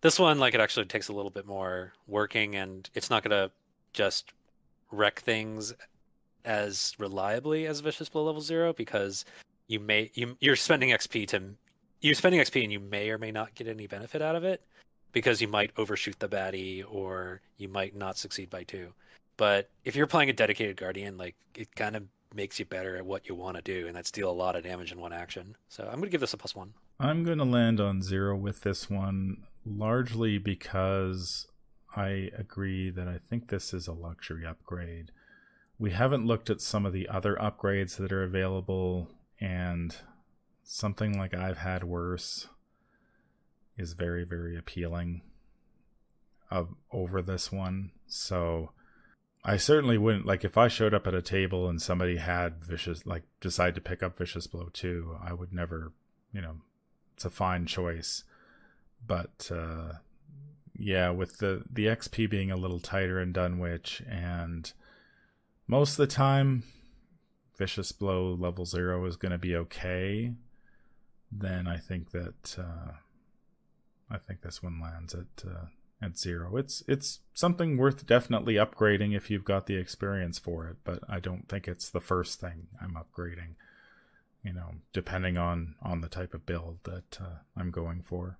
This 0.00 0.18
one, 0.18 0.38
like, 0.38 0.54
it 0.54 0.60
actually 0.60 0.86
takes 0.86 1.08
a 1.08 1.12
little 1.12 1.30
bit 1.30 1.46
more 1.46 1.92
working, 2.08 2.56
and 2.56 2.88
it's 2.94 3.10
not 3.10 3.22
gonna 3.22 3.50
just 3.92 4.32
wreck 4.90 5.20
things 5.20 5.74
as 6.44 6.94
reliably 6.98 7.66
as 7.66 7.80
Vicious 7.80 8.08
Blow 8.08 8.24
level 8.24 8.40
zero 8.40 8.72
because 8.72 9.24
you 9.68 9.78
may 9.78 10.10
you 10.14 10.36
you're 10.40 10.56
spending 10.56 10.90
XP 10.90 11.28
to 11.28 11.42
you're 12.00 12.14
spending 12.14 12.40
XP 12.40 12.62
and 12.64 12.72
you 12.72 12.80
may 12.80 13.10
or 13.10 13.18
may 13.18 13.30
not 13.30 13.54
get 13.54 13.68
any 13.68 13.86
benefit 13.86 14.22
out 14.22 14.34
of 14.34 14.42
it 14.42 14.62
because 15.12 15.40
you 15.40 15.48
might 15.48 15.72
overshoot 15.76 16.18
the 16.18 16.28
baddie 16.28 16.84
or 16.88 17.40
you 17.56 17.68
might 17.68 17.96
not 17.96 18.16
succeed 18.16 18.50
by 18.50 18.64
two. 18.64 18.92
But 19.36 19.70
if 19.84 19.96
you're 19.96 20.06
playing 20.06 20.30
a 20.30 20.34
dedicated 20.34 20.76
guardian, 20.76 21.16
like 21.16 21.34
it 21.54 21.74
kind 21.74 21.96
of 21.96 22.04
makes 22.34 22.58
you 22.58 22.64
better 22.64 22.96
at 22.96 23.06
what 23.06 23.28
you 23.28 23.34
want 23.34 23.56
to 23.56 23.62
do, 23.62 23.86
and 23.86 23.96
that's 23.96 24.10
deal 24.10 24.30
a 24.30 24.32
lot 24.32 24.56
of 24.56 24.62
damage 24.62 24.92
in 24.92 25.00
one 25.00 25.12
action. 25.12 25.56
So 25.68 25.84
I'm 25.84 25.98
gonna 25.98 26.10
give 26.10 26.20
this 26.20 26.34
a 26.34 26.36
plus 26.36 26.54
one. 26.54 26.74
I'm 26.98 27.24
to 27.24 27.44
land 27.44 27.80
on 27.80 28.02
zero 28.02 28.36
with 28.36 28.60
this 28.60 28.90
one, 28.90 29.38
largely 29.64 30.38
because 30.38 31.46
I 31.96 32.30
agree 32.36 32.90
that 32.90 33.08
I 33.08 33.18
think 33.18 33.48
this 33.48 33.72
is 33.72 33.88
a 33.88 33.92
luxury 33.92 34.46
upgrade. 34.46 35.10
We 35.78 35.92
haven't 35.92 36.26
looked 36.26 36.50
at 36.50 36.60
some 36.60 36.84
of 36.84 36.92
the 36.92 37.08
other 37.08 37.36
upgrades 37.40 37.96
that 37.96 38.12
are 38.12 38.22
available, 38.22 39.08
and 39.40 39.96
something 40.62 41.18
like 41.18 41.34
I've 41.34 41.58
had 41.58 41.82
worse 41.82 42.46
is 43.80 43.94
very, 43.94 44.24
very 44.24 44.56
appealing 44.56 45.22
over 46.92 47.22
this 47.22 47.50
one. 47.52 47.92
So 48.06 48.70
I 49.44 49.56
certainly 49.56 49.98
wouldn't 49.98 50.26
like 50.26 50.44
if 50.44 50.58
I 50.58 50.68
showed 50.68 50.94
up 50.94 51.06
at 51.06 51.14
a 51.14 51.22
table 51.22 51.68
and 51.68 51.80
somebody 51.80 52.16
had 52.16 52.64
vicious 52.64 53.06
like 53.06 53.22
decide 53.40 53.74
to 53.76 53.80
pick 53.80 54.02
up 54.02 54.16
vicious 54.16 54.46
blow 54.46 54.68
too, 54.72 55.16
I 55.22 55.32
would 55.32 55.52
never, 55.52 55.92
you 56.32 56.40
know, 56.40 56.56
it's 57.14 57.24
a 57.24 57.30
fine 57.30 57.66
choice. 57.66 58.24
But 59.06 59.50
uh 59.54 59.94
yeah, 60.76 61.10
with 61.10 61.38
the 61.38 61.62
the 61.70 61.86
XP 61.86 62.28
being 62.28 62.50
a 62.50 62.56
little 62.56 62.80
tighter 62.80 63.20
in 63.20 63.32
Dunwich 63.32 64.02
and 64.08 64.72
most 65.66 65.92
of 65.92 65.96
the 65.98 66.06
time 66.06 66.64
vicious 67.56 67.92
blow 67.92 68.34
level 68.34 68.64
0 68.64 69.04
is 69.06 69.16
going 69.16 69.32
to 69.32 69.38
be 69.38 69.54
okay, 69.54 70.32
then 71.30 71.66
I 71.66 71.76
think 71.76 72.10
that 72.10 72.58
uh 72.58 72.92
I 74.10 74.18
think 74.18 74.42
this 74.42 74.62
one 74.62 74.80
lands 74.80 75.14
at 75.14 75.44
uh, 75.46 75.66
at 76.02 76.18
zero. 76.18 76.56
It's 76.56 76.82
it's 76.88 77.20
something 77.34 77.76
worth 77.76 78.06
definitely 78.06 78.54
upgrading 78.54 79.16
if 79.16 79.30
you've 79.30 79.44
got 79.44 79.66
the 79.66 79.76
experience 79.76 80.38
for 80.38 80.66
it, 80.66 80.76
but 80.84 81.00
I 81.08 81.20
don't 81.20 81.48
think 81.48 81.68
it's 81.68 81.90
the 81.90 82.00
first 82.00 82.40
thing 82.40 82.68
I'm 82.80 82.94
upgrading. 82.96 83.54
You 84.42 84.54
know, 84.54 84.74
depending 84.92 85.36
on 85.36 85.74
on 85.82 86.00
the 86.00 86.08
type 86.08 86.34
of 86.34 86.46
build 86.46 86.78
that 86.84 87.18
uh, 87.20 87.40
I'm 87.56 87.70
going 87.70 88.02
for. 88.02 88.38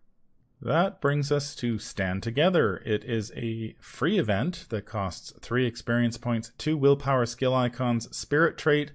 That 0.62 1.00
brings 1.00 1.32
us 1.32 1.54
to 1.56 1.78
Stand 1.78 2.22
Together. 2.22 2.82
It 2.84 3.02
is 3.04 3.32
a 3.34 3.76
free 3.80 4.18
event 4.18 4.66
that 4.68 4.84
costs 4.84 5.32
three 5.40 5.66
experience 5.66 6.18
points, 6.18 6.52
two 6.58 6.76
willpower 6.76 7.24
skill 7.24 7.54
icons, 7.54 8.14
spirit 8.14 8.58
trait. 8.58 8.92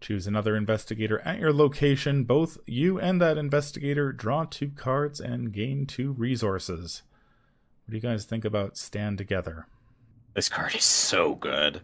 Choose 0.00 0.26
another 0.26 0.56
investigator 0.56 1.20
at 1.20 1.38
your 1.38 1.52
location. 1.52 2.24
Both 2.24 2.58
you 2.66 2.98
and 3.00 3.20
that 3.20 3.38
investigator 3.38 4.12
draw 4.12 4.44
two 4.44 4.68
cards 4.76 5.20
and 5.20 5.52
gain 5.52 5.86
two 5.86 6.12
resources. 6.12 7.02
What 7.86 7.92
do 7.92 7.96
you 7.96 8.02
guys 8.02 8.24
think 8.24 8.44
about 8.44 8.76
Stand 8.76 9.16
Together? 9.18 9.66
This 10.34 10.48
card 10.48 10.74
is 10.74 10.84
so 10.84 11.34
good. 11.34 11.80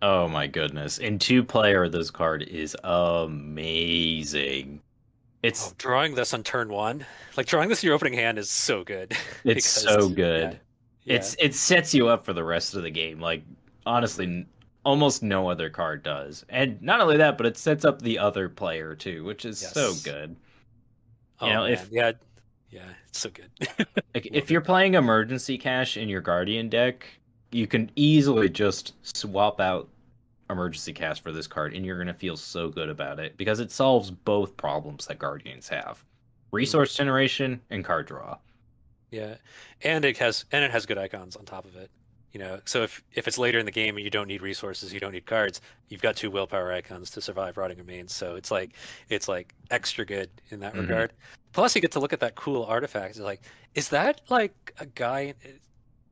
Oh 0.00 0.28
my 0.28 0.46
goodness. 0.46 0.98
In 0.98 1.18
two 1.18 1.42
player, 1.42 1.88
this 1.88 2.10
card 2.10 2.42
is 2.42 2.76
amazing. 2.84 4.80
It's 5.42 5.70
Oh, 5.70 5.74
drawing 5.78 6.14
this 6.14 6.32
on 6.34 6.44
turn 6.44 6.68
one, 6.68 7.04
like 7.36 7.46
drawing 7.46 7.68
this 7.68 7.82
in 7.82 7.88
your 7.88 7.96
opening 7.96 8.14
hand, 8.14 8.38
is 8.38 8.50
so 8.50 8.84
good. 8.84 9.10
it's 9.44 9.82
because- 9.82 9.82
so 9.82 10.08
good. 10.08 10.60
yeah, 11.04 11.16
It's 11.16 11.34
it 11.40 11.54
sets 11.54 11.92
you 11.92 12.08
up 12.08 12.24
for 12.24 12.32
the 12.32 12.44
rest 12.44 12.74
of 12.76 12.82
the 12.84 12.90
game. 12.90 13.20
Like 13.20 13.42
honestly, 13.84 14.26
n- 14.26 14.46
almost 14.84 15.22
no 15.22 15.48
other 15.48 15.70
card 15.70 16.02
does. 16.02 16.44
And 16.48 16.80
not 16.82 17.00
only 17.00 17.16
that, 17.18 17.36
but 17.36 17.46
it 17.46 17.56
sets 17.56 17.84
up 17.84 18.02
the 18.02 18.18
other 18.18 18.48
player 18.48 18.94
too, 18.94 19.24
which 19.24 19.44
is 19.44 19.58
so 19.58 19.88
Yes. 19.90 20.02
good. 20.02 20.36
oh, 21.40 21.46
you 21.46 21.52
know, 21.52 21.62
man, 21.64 21.72
if- 21.72 21.88
yeah, 21.90 22.12
yeah, 22.70 22.88
it's 23.08 23.18
so 23.20 23.30
good. 23.30 23.50
Like 24.14 24.26
if 24.32 24.50
you're 24.50 24.60
playing 24.60 24.94
emergency 24.94 25.56
cash 25.56 25.96
in 25.96 26.08
your 26.08 26.20
guardian 26.20 26.68
deck, 26.68 27.06
you 27.50 27.66
can 27.66 27.90
easily 27.96 28.48
just 28.50 28.94
swap 29.16 29.58
out 29.60 29.88
emergency 30.50 30.92
cash 30.92 31.22
for 31.22 31.32
this 31.32 31.46
card 31.46 31.72
and 31.74 31.84
you're 31.86 31.96
going 31.96 32.06
to 32.08 32.12
feel 32.14 32.36
so 32.36 32.68
good 32.68 32.90
about 32.90 33.18
it 33.18 33.36
because 33.38 33.58
it 33.60 33.70
solves 33.70 34.10
both 34.10 34.54
problems 34.58 35.06
that 35.06 35.18
guardians 35.18 35.66
have. 35.68 35.96
Mm-hmm. 35.98 36.56
Resource 36.56 36.94
generation 36.94 37.60
and 37.70 37.82
card 37.84 38.06
draw. 38.06 38.36
Yeah, 39.10 39.36
and 39.82 40.04
it 40.04 40.16
has 40.18 40.44
and 40.52 40.62
it 40.64 40.70
has 40.70 40.84
good 40.86 40.98
icons 40.98 41.36
on 41.36 41.44
top 41.46 41.64
of 41.64 41.76
it. 41.76 41.90
You 42.32 42.38
know, 42.40 42.60
so 42.64 42.82
if 42.82 43.02
if 43.12 43.28
it's 43.28 43.36
later 43.36 43.58
in 43.58 43.66
the 43.66 43.72
game 43.72 43.96
and 43.96 44.04
you 44.04 44.10
don't 44.10 44.26
need 44.26 44.40
resources, 44.40 44.92
you 44.92 45.00
don't 45.00 45.12
need 45.12 45.26
cards, 45.26 45.60
you've 45.88 46.00
got 46.00 46.16
two 46.16 46.30
willpower 46.30 46.72
icons 46.72 47.10
to 47.10 47.20
survive 47.20 47.58
rotting 47.58 47.76
remains. 47.76 48.14
So 48.14 48.36
it's 48.36 48.50
like 48.50 48.70
it's 49.10 49.28
like 49.28 49.54
extra 49.70 50.06
good 50.06 50.30
in 50.50 50.60
that 50.60 50.72
Mhm. 50.72 50.80
regard. 50.82 51.12
Plus, 51.52 51.74
you 51.74 51.82
get 51.82 51.92
to 51.92 52.00
look 52.00 52.14
at 52.14 52.20
that 52.20 52.34
cool 52.34 52.64
artifact. 52.64 53.10
It's 53.10 53.18
like, 53.20 53.42
is 53.74 53.90
that 53.90 54.22
like 54.30 54.72
a 54.80 54.86
guy? 54.86 55.34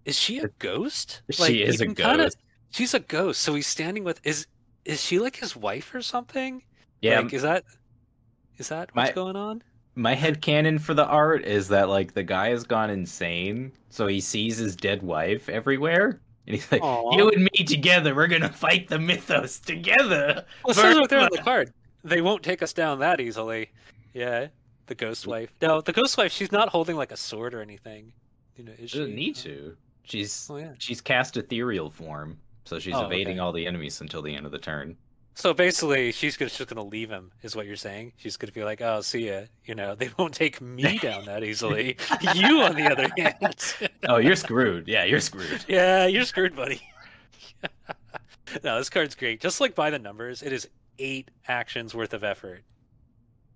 Is 0.04 0.18
she 0.18 0.38
a 0.40 0.48
ghost? 0.58 1.22
She 1.30 1.42
Like, 1.42 1.52
you 1.52 1.64
is 1.64 1.80
a 1.80 1.86
can 1.86 1.94
kinda- 1.94 2.16
ghost. 2.24 2.36
she's 2.70 2.92
a 2.92 3.00
ghost. 3.00 3.40
So 3.40 3.54
he's 3.54 3.66
standing 3.66 4.04
with 4.04 4.20
is 4.22 4.46
is 4.84 5.02
she 5.02 5.18
like 5.18 5.36
his 5.36 5.56
wife 5.56 5.94
or 5.94 6.02
something? 6.02 6.62
Yeah, 7.00 7.20
Like, 7.20 7.32
is 7.32 7.42
that 7.42 7.64
is 8.58 8.68
that 8.68 8.94
what's 8.94 9.08
My- 9.10 9.12
going 9.14 9.36
on? 9.36 9.62
My 10.00 10.14
head 10.14 10.40
canon 10.40 10.78
for 10.78 10.94
the 10.94 11.04
art 11.06 11.44
is 11.44 11.68
that 11.68 11.88
like 11.88 12.14
the 12.14 12.22
guy 12.22 12.48
has 12.50 12.64
gone 12.64 12.90
insane, 12.90 13.72
so 13.90 14.06
he 14.06 14.20
sees 14.20 14.56
his 14.56 14.74
dead 14.76 15.02
wife 15.02 15.48
everywhere. 15.48 16.20
And 16.46 16.56
he's 16.56 16.70
like, 16.72 16.82
Aw. 16.82 17.16
"You 17.16 17.28
and 17.30 17.42
me 17.44 17.64
together, 17.64 18.14
we're 18.14 18.26
gonna 18.26 18.48
fight 18.52 18.88
the 18.88 18.98
mythos 18.98 19.58
together." 19.60 20.44
Well, 20.64 20.72
it 20.72 20.74
says 20.74 20.96
right 20.96 21.08
there 21.08 21.20
on 21.20 21.28
the 21.30 21.38
card. 21.42 21.72
They 22.02 22.22
won't 22.22 22.42
take 22.42 22.62
us 22.62 22.72
down 22.72 22.98
that 23.00 23.20
easily. 23.20 23.70
Yeah, 24.14 24.48
the 24.86 24.94
ghost 24.94 25.26
wife. 25.26 25.52
No, 25.60 25.80
the 25.82 25.92
ghost 25.92 26.16
wife. 26.16 26.32
She's 26.32 26.50
not 26.50 26.70
holding 26.70 26.96
like 26.96 27.12
a 27.12 27.16
sword 27.16 27.52
or 27.54 27.60
anything. 27.60 28.12
You 28.56 28.64
know, 28.64 28.72
is 28.72 28.90
She 28.90 28.96
she? 28.96 28.98
doesn't 28.98 29.14
need 29.14 29.36
to. 29.36 29.76
She's 30.04 30.48
Oh 30.50 30.56
yeah. 30.56 30.72
she's 30.78 31.00
cast 31.00 31.36
ethereal 31.36 31.90
form, 31.90 32.38
so 32.64 32.78
she's 32.78 32.94
Oh, 32.94 33.04
evading 33.06 33.34
okay. 33.34 33.38
all 33.40 33.52
the 33.52 33.66
enemies 33.66 34.00
until 34.00 34.22
the 34.22 34.34
end 34.34 34.46
of 34.46 34.50
the 34.52 34.58
turn. 34.58 34.96
So 35.34 35.54
basically, 35.54 36.12
she's 36.12 36.36
gonna, 36.36 36.50
just 36.50 36.68
gonna 36.68 36.86
leave 36.86 37.08
him, 37.08 37.30
is 37.42 37.56
what 37.56 37.66
you're 37.66 37.76
saying. 37.76 38.12
She's 38.16 38.36
gonna 38.36 38.52
be 38.52 38.64
like, 38.64 38.82
"Oh, 38.82 39.00
see 39.00 39.28
ya." 39.28 39.42
You 39.64 39.74
know, 39.74 39.94
they 39.94 40.10
won't 40.18 40.34
take 40.34 40.60
me 40.60 40.98
down 40.98 41.24
that 41.26 41.44
easily. 41.44 41.96
you, 42.34 42.60
on 42.62 42.74
the 42.74 42.90
other 42.90 43.08
hand, 43.16 43.90
Oh, 44.08 44.16
you're 44.16 44.36
screwed. 44.36 44.86
Yeah, 44.88 45.04
you're 45.04 45.20
screwed. 45.20 45.64
yeah, 45.68 46.06
you're 46.06 46.24
screwed, 46.24 46.54
buddy. 46.56 46.82
no, 48.64 48.78
this 48.78 48.90
card's 48.90 49.14
great. 49.14 49.40
Just 49.40 49.60
like 49.60 49.74
by 49.74 49.90
the 49.90 49.98
numbers, 49.98 50.42
it 50.42 50.52
is 50.52 50.68
eight 50.98 51.30
actions 51.48 51.94
worth 51.94 52.12
of 52.12 52.24
effort. 52.24 52.62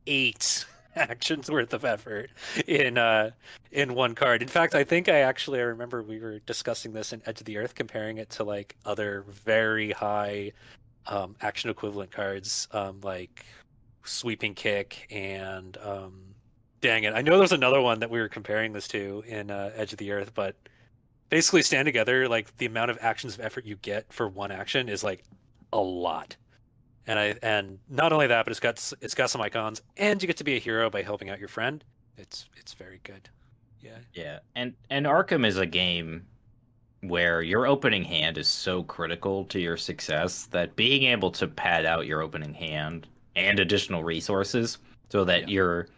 Eight 0.07 0.65
actions 0.97 1.51
worth 1.51 1.75
of 1.75 1.85
effort 1.85 2.31
in 2.67 2.97
uh 2.99 3.31
in 3.73 3.95
one 3.95 4.15
card. 4.15 4.43
In 4.43 4.49
fact, 4.49 4.75
I 4.75 4.85
think 4.85 5.09
I 5.09 5.21
actually 5.21 5.59
I 5.59 5.65
remember 5.65 6.03
we 6.03 6.21
were 6.21 6.39
discussing 6.41 6.93
this 6.93 7.13
in 7.13 7.21
Edge 7.27 7.41
of 7.41 7.47
the 7.47 7.59
Earth, 7.59 7.75
comparing 7.75 8.19
it 8.19 8.31
to 8.31 8.45
like 8.45 8.77
other 8.85 9.25
very 9.29 9.91
high 9.91 10.53
um 11.07 11.37
action 11.41 11.71
equivalent 11.71 12.11
cards, 12.11 12.69
um 12.73 13.01
like 13.03 13.45
sweeping 14.05 14.55
kick 14.55 15.07
and 15.11 15.79
um 15.83 16.35
dang 16.81 17.05
it. 17.05 17.15
I 17.15 17.23
know 17.23 17.39
there's 17.39 17.53
another 17.53 17.81
one 17.81 18.01
that 18.01 18.11
we 18.11 18.21
were 18.21 18.29
comparing 18.29 18.73
this 18.75 18.87
to 18.89 19.25
in 19.27 19.51
uh, 19.51 19.71
Edge 19.75 19.93
of 19.93 19.99
the 19.99 20.13
Earth, 20.13 20.33
but 20.35 20.55
basically 21.31 21.63
stand 21.63 21.87
together 21.87 22.29
like 22.29 22.55
the 22.59 22.67
amount 22.67 22.91
of 22.91 22.99
actions 23.01 23.35
of 23.35 23.41
effort 23.41 23.65
you 23.65 23.77
get 23.77 24.13
for 24.13 24.29
one 24.29 24.51
action 24.51 24.89
is 24.91 25.03
like 25.03 25.25
a 25.73 25.81
lot. 25.81 26.37
And 27.07 27.19
i 27.19 27.35
and 27.43 27.79
not 27.89 28.13
only 28.13 28.27
that 28.29 28.45
but 28.45 28.51
it's 28.51 28.61
got 28.61 28.93
it's 29.01 29.15
got 29.15 29.31
some 29.31 29.41
icons 29.41 29.83
and 29.97 30.23
you 30.23 30.27
get 30.27 30.37
to 30.39 30.45
be 30.45 30.57
a 30.57 30.59
hero 30.59 30.91
by 30.91 31.03
helping 31.03 31.31
out 31.31 31.39
your 31.39 31.49
friend. 31.49 31.83
It's 32.19 32.49
it's 32.57 32.75
very 32.75 33.01
good. 33.03 33.29
Yeah. 33.81 33.99
Yeah, 34.13 34.39
and 34.55 34.75
and 34.91 35.07
Arkham 35.07 35.47
is 35.47 35.59
a 35.59 35.67
game 35.67 36.27
where 37.09 37.43
your 37.43 37.67
opening 37.67 38.05
hand 38.05 38.39
is 38.39 38.49
so 38.49 38.83
critical 38.83 39.45
to 39.47 39.61
your 39.61 39.77
success 39.77 40.47
that 40.47 40.77
being 40.77 41.05
able 41.05 41.31
to 41.33 41.47
pad 41.49 41.85
out 41.87 42.07
your 42.07 42.23
opening 42.23 42.55
hand 42.55 43.09
and 43.37 43.59
additional 43.61 44.05
resources 44.05 44.79
so 45.11 45.25
that 45.25 45.49
Yeah. 45.49 45.55
your 45.55 45.89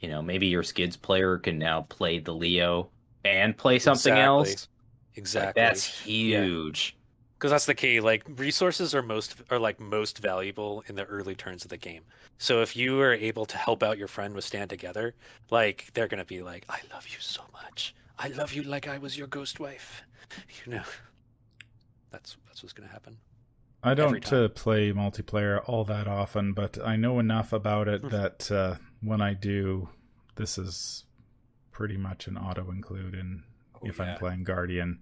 you 0.00 0.08
know 0.08 0.22
maybe 0.22 0.46
your 0.46 0.62
Skids 0.62 0.96
player 0.96 1.38
can 1.38 1.58
now 1.58 1.82
play 1.82 2.18
the 2.18 2.34
Leo 2.34 2.90
and 3.24 3.56
play 3.56 3.78
something 3.78 4.16
Exactly. 4.16 4.22
else. 4.22 4.48
Like, 4.50 4.68
exactly 5.16 5.60
that's 5.62 5.84
huge. 5.84 6.96
because 7.38 7.50
that's 7.50 7.66
the 7.66 7.74
key 7.74 8.00
like 8.00 8.22
resources 8.36 8.94
are 8.94 9.02
most 9.02 9.42
are 9.50 9.58
like 9.58 9.80
most 9.80 10.18
valuable 10.18 10.82
in 10.88 10.94
the 10.94 11.04
early 11.04 11.34
turns 11.34 11.64
of 11.64 11.70
the 11.70 11.76
game 11.76 12.04
so 12.38 12.62
if 12.62 12.76
you 12.76 13.00
are 13.00 13.12
able 13.14 13.44
to 13.46 13.56
help 13.56 13.82
out 13.82 13.98
your 13.98 14.08
friend 14.08 14.34
with 14.34 14.44
stand 14.44 14.70
together 14.70 15.14
like 15.50 15.90
they're 15.94 16.08
gonna 16.08 16.24
be 16.24 16.42
like 16.42 16.64
i 16.68 16.78
love 16.92 17.06
you 17.08 17.16
so 17.20 17.42
much 17.52 17.94
i 18.18 18.28
love 18.28 18.52
you 18.52 18.62
like 18.62 18.86
i 18.88 18.98
was 18.98 19.18
your 19.18 19.26
ghost 19.26 19.58
wife 19.60 20.02
you 20.64 20.72
know 20.72 20.82
that's 22.10 22.36
that's 22.46 22.62
what's 22.62 22.72
gonna 22.72 22.88
happen 22.90 23.16
I 23.82 23.94
don't 23.94 24.30
uh, 24.30 24.48
play 24.50 24.92
multiplayer 24.92 25.62
all 25.66 25.84
that 25.84 26.06
often, 26.06 26.52
but 26.52 26.76
I 26.84 26.96
know 26.96 27.18
enough 27.18 27.50
about 27.54 27.88
it 27.88 28.02
Mhm. 28.02 28.10
that 28.10 28.50
uh, 28.52 28.74
when 29.00 29.22
I 29.22 29.32
do, 29.32 29.88
this 30.34 30.58
is 30.58 31.04
pretty 31.72 31.96
much 31.96 32.26
an 32.28 32.36
auto 32.36 32.70
include 32.70 33.14
in 33.14 33.42
if 33.82 33.98
I'm 33.98 34.18
playing 34.18 34.44
Guardian. 34.44 34.98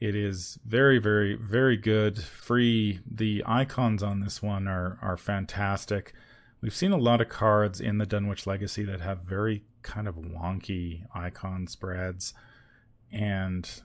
It 0.00 0.16
is 0.16 0.58
very, 0.66 0.98
very, 0.98 1.36
very 1.36 1.76
good. 1.76 2.18
Free. 2.18 2.98
The 3.08 3.44
icons 3.46 4.02
on 4.02 4.18
this 4.18 4.42
one 4.42 4.66
are 4.66 4.98
are 5.00 5.16
fantastic. 5.16 6.12
We've 6.60 6.74
seen 6.74 6.90
a 6.90 6.96
lot 6.96 7.20
of 7.20 7.28
cards 7.28 7.80
in 7.80 7.98
the 7.98 8.06
Dunwich 8.06 8.48
Legacy 8.48 8.82
that 8.82 9.00
have 9.00 9.20
very 9.20 9.62
kind 9.82 10.08
of 10.08 10.16
wonky 10.16 11.06
icon 11.14 11.68
spreads, 11.68 12.34
and 13.12 13.80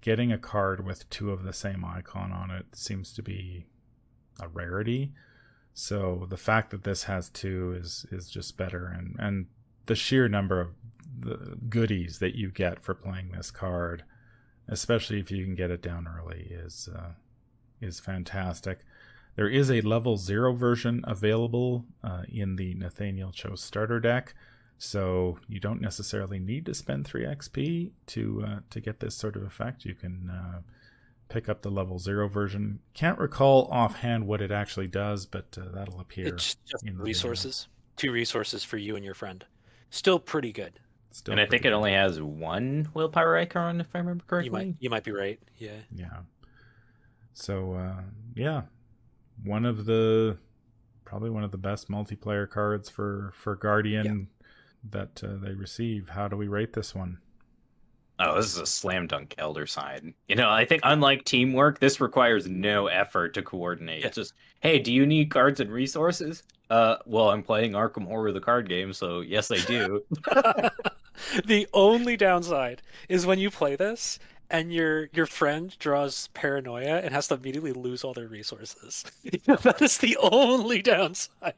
getting 0.00 0.32
a 0.32 0.38
card 0.38 0.84
with 0.84 1.08
two 1.10 1.30
of 1.30 1.42
the 1.42 1.52
same 1.52 1.84
icon 1.84 2.32
on 2.32 2.50
it 2.50 2.66
seems 2.72 3.12
to 3.12 3.22
be 3.22 3.66
a 4.40 4.48
rarity. 4.48 5.12
So 5.74 6.26
the 6.28 6.36
fact 6.36 6.70
that 6.70 6.84
this 6.84 7.04
has 7.04 7.28
two 7.28 7.74
is 7.78 8.06
is 8.10 8.28
just 8.28 8.56
better, 8.56 8.86
and 8.86 9.16
and 9.18 9.46
the 9.86 9.94
sheer 9.94 10.28
number 10.28 10.60
of 10.60 10.68
the 11.18 11.56
goodies 11.68 12.18
that 12.18 12.34
you 12.34 12.50
get 12.50 12.82
for 12.82 12.94
playing 12.94 13.30
this 13.30 13.50
card, 13.50 14.04
especially 14.68 15.20
if 15.20 15.30
you 15.30 15.44
can 15.44 15.54
get 15.54 15.70
it 15.70 15.82
down 15.82 16.08
early, 16.08 16.48
is 16.50 16.88
uh, 16.94 17.12
is 17.80 18.00
fantastic. 18.00 18.80
There 19.36 19.48
is 19.48 19.70
a 19.70 19.80
level 19.80 20.16
zero 20.16 20.52
version 20.52 21.02
available 21.04 21.86
uh, 22.02 22.22
in 22.28 22.56
the 22.56 22.74
Nathaniel 22.74 23.32
Cho 23.32 23.54
starter 23.54 24.00
deck, 24.00 24.34
so 24.82 25.38
you 25.46 25.60
don't 25.60 25.82
necessarily 25.82 26.38
need 26.38 26.64
to 26.64 26.72
spend 26.72 27.06
three 27.06 27.26
XP 27.26 27.90
to 28.06 28.44
uh, 28.46 28.58
to 28.70 28.80
get 28.80 28.98
this 28.98 29.14
sort 29.14 29.36
of 29.36 29.42
effect. 29.42 29.84
You 29.84 29.94
can 29.94 30.30
uh, 30.30 30.60
pick 31.28 31.50
up 31.50 31.60
the 31.60 31.70
level 31.70 31.98
zero 31.98 32.28
version. 32.28 32.80
Can't 32.94 33.18
recall 33.18 33.68
offhand 33.70 34.26
what 34.26 34.40
it 34.40 34.50
actually 34.50 34.86
does, 34.86 35.26
but 35.26 35.58
uh, 35.60 35.66
that'll 35.74 36.00
appear. 36.00 36.28
It's 36.28 36.56
just 36.64 36.82
in 36.86 36.96
the, 36.96 37.02
uh, 37.02 37.04
resources. 37.04 37.68
Two 37.96 38.10
resources 38.10 38.64
for 38.64 38.78
you 38.78 38.96
and 38.96 39.04
your 39.04 39.12
friend. 39.12 39.44
Still 39.90 40.18
pretty 40.18 40.50
good. 40.50 40.80
Still 41.10 41.32
and 41.32 41.40
I 41.42 41.44
think 41.44 41.62
pretty 41.62 41.74
it 41.74 41.76
only 41.76 41.92
has 41.92 42.18
one 42.18 42.88
willpower 42.94 43.36
icon, 43.36 43.82
if 43.82 43.94
I 43.94 43.98
remember 43.98 44.24
correctly. 44.26 44.46
You 44.46 44.66
might 44.66 44.76
you 44.80 44.88
might 44.88 45.04
be 45.04 45.12
right. 45.12 45.38
Yeah. 45.58 45.76
Yeah. 45.94 46.20
So 47.34 47.74
uh, 47.74 48.00
yeah, 48.34 48.62
one 49.44 49.66
of 49.66 49.84
the 49.84 50.38
probably 51.04 51.28
one 51.28 51.44
of 51.44 51.50
the 51.50 51.58
best 51.58 51.90
multiplayer 51.90 52.48
cards 52.48 52.88
for 52.88 53.34
for 53.36 53.56
Guardian 53.56 54.28
that 54.90 55.22
uh, 55.22 55.36
they 55.42 55.52
receive. 55.52 56.08
How 56.08 56.28
do 56.28 56.36
we 56.36 56.48
rate 56.48 56.72
this 56.72 56.94
one? 56.94 57.18
Oh, 58.18 58.36
this 58.36 58.52
is 58.54 58.58
a 58.58 58.66
slam 58.66 59.06
dunk 59.06 59.34
elder 59.38 59.66
sign. 59.66 60.14
You 60.28 60.36
know, 60.36 60.50
I 60.50 60.66
think 60.66 60.82
unlike 60.84 61.24
teamwork, 61.24 61.80
this 61.80 62.00
requires 62.00 62.46
no 62.46 62.86
effort 62.88 63.32
to 63.34 63.42
coordinate. 63.42 64.00
Yeah. 64.00 64.08
It's 64.08 64.16
just, 64.16 64.34
hey, 64.60 64.78
do 64.78 64.92
you 64.92 65.06
need 65.06 65.30
cards 65.30 65.60
and 65.60 65.70
resources? 65.70 66.42
Uh, 66.68 66.96
well, 67.06 67.30
I'm 67.30 67.42
playing 67.42 67.72
Arkham 67.72 68.06
Horror 68.06 68.32
the 68.32 68.40
card 68.40 68.68
game, 68.68 68.92
so 68.92 69.20
yes, 69.20 69.50
I 69.50 69.56
do. 69.64 70.04
the 71.44 71.66
only 71.72 72.16
downside 72.16 72.82
is 73.08 73.26
when 73.26 73.38
you 73.38 73.50
play 73.50 73.74
this 73.74 74.18
and 74.50 74.72
your 74.72 75.08
your 75.12 75.26
friend 75.26 75.76
draws 75.78 76.28
paranoia 76.28 76.98
and 76.98 77.14
has 77.14 77.28
to 77.28 77.34
immediately 77.34 77.72
lose 77.72 78.04
all 78.04 78.12
their 78.12 78.28
resources. 78.28 79.04
that 79.46 79.80
is 79.80 79.98
the 79.98 80.16
only 80.18 80.82
downside. 80.82 81.54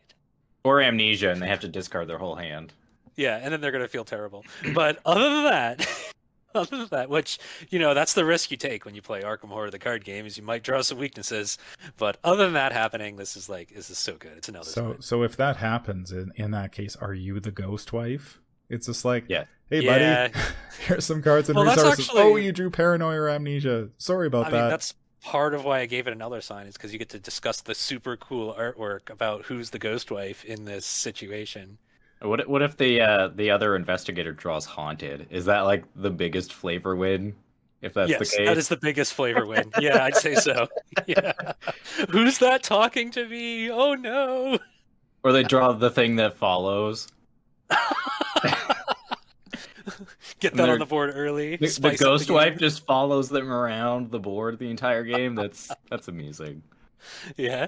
or 0.64 0.80
amnesia, 0.80 1.30
and 1.30 1.42
they 1.42 1.48
have 1.48 1.60
to 1.60 1.68
discard 1.68 2.08
their 2.08 2.18
whole 2.18 2.36
hand. 2.36 2.72
Yeah, 3.16 3.38
and 3.42 3.52
then 3.52 3.60
they're 3.60 3.72
gonna 3.72 3.88
feel 3.88 4.04
terrible. 4.04 4.44
But 4.74 5.00
other 5.04 5.28
than 5.28 5.44
that, 5.44 5.88
other 6.54 6.76
than 6.78 6.88
that, 6.90 7.08
which 7.10 7.38
you 7.70 7.78
know, 7.78 7.94
that's 7.94 8.14
the 8.14 8.24
risk 8.24 8.50
you 8.50 8.56
take 8.56 8.84
when 8.84 8.94
you 8.94 9.02
play 9.02 9.22
Arkham 9.22 9.48
Horror 9.48 9.70
the 9.70 9.78
card 9.78 10.04
game, 10.04 10.26
is 10.26 10.36
you 10.36 10.42
might 10.42 10.62
draw 10.62 10.80
some 10.82 10.98
weaknesses. 10.98 11.58
But 11.98 12.18
other 12.24 12.44
than 12.44 12.54
that 12.54 12.72
happening, 12.72 13.16
this 13.16 13.36
is 13.36 13.48
like 13.48 13.74
this 13.74 13.90
is 13.90 13.98
so 13.98 14.14
good. 14.16 14.32
It's 14.36 14.48
another. 14.48 14.64
So 14.70 14.92
sign. 14.92 15.02
so 15.02 15.22
if 15.22 15.36
that 15.36 15.56
happens 15.56 16.12
in 16.12 16.32
in 16.36 16.50
that 16.52 16.72
case, 16.72 16.96
are 16.96 17.14
you 17.14 17.40
the 17.40 17.50
ghost 17.50 17.92
wife? 17.92 18.38
It's 18.68 18.86
just 18.86 19.04
like, 19.04 19.24
Yeah. 19.28 19.44
hey 19.68 19.82
Yeah. 19.82 20.28
buddy, 20.28 20.38
here's 20.86 21.04
some 21.04 21.20
cards 21.22 21.50
and 21.50 21.56
Well, 21.56 21.66
resources. 21.66 22.06
actually- 22.06 22.22
Oh, 22.22 22.36
you 22.36 22.52
drew 22.52 22.70
paranoia 22.70 23.20
or 23.20 23.28
amnesia. 23.28 23.90
Sorry 23.98 24.26
about 24.26 24.46
I 24.46 24.50
that. 24.50 24.60
mean, 24.62 24.70
that's 24.70 24.94
part 25.22 25.52
of 25.52 25.62
why 25.64 25.80
I 25.80 25.86
gave 25.86 26.06
it 26.06 26.12
another 26.14 26.40
sign 26.40 26.66
is 26.66 26.72
because 26.74 26.90
you 26.92 26.98
get 26.98 27.10
to 27.10 27.18
discuss 27.18 27.60
the 27.60 27.74
super 27.74 28.16
cool 28.16 28.54
artwork 28.58 29.10
about 29.10 29.44
who's 29.44 29.68
the 29.70 29.78
ghost 29.78 30.10
wife 30.10 30.42
in 30.46 30.64
this 30.64 30.86
situation. 30.86 31.76
What 32.22 32.40
if- 32.40 32.46
what 32.46 32.62
if 32.62 32.76
the 32.76 33.00
uh, 33.00 33.28
the 33.28 33.50
other 33.50 33.76
investigator 33.76 34.32
draws 34.32 34.64
haunted? 34.64 35.26
Is 35.30 35.44
that 35.46 35.60
like 35.60 35.84
the 35.96 36.10
biggest 36.10 36.52
flavor 36.52 36.94
win? 36.96 37.34
If 37.80 37.94
that's 37.94 38.10
yes, 38.10 38.18
the 38.20 38.36
case, 38.36 38.48
that 38.48 38.58
is 38.58 38.68
the 38.68 38.76
biggest 38.76 39.12
flavor 39.14 39.44
win. 39.44 39.70
Yeah, 39.80 40.04
I'd 40.04 40.16
say 40.16 40.36
so. 40.36 40.68
Yeah. 41.06 41.32
Who's 42.10 42.38
that 42.38 42.62
talking 42.62 43.10
to 43.12 43.26
me? 43.26 43.70
Oh 43.70 43.94
no. 43.94 44.58
or 45.24 45.32
they 45.32 45.42
draw 45.42 45.72
the 45.72 45.90
thing 45.90 46.16
that 46.16 46.36
follows. 46.36 47.08
Get 50.38 50.54
that 50.54 50.68
on 50.68 50.78
the 50.78 50.86
board 50.86 51.12
early. 51.14 51.56
The, 51.56 51.66
the 51.66 51.96
ghost 51.96 52.28
game. 52.28 52.34
wife 52.34 52.58
just 52.58 52.84
follows 52.86 53.28
them 53.28 53.50
around 53.52 54.10
the 54.10 54.18
board 54.20 54.58
the 54.58 54.70
entire 54.70 55.02
game. 55.02 55.34
That's 55.34 55.70
that's 55.90 56.08
amusing. 56.08 56.62
Yeah. 57.36 57.66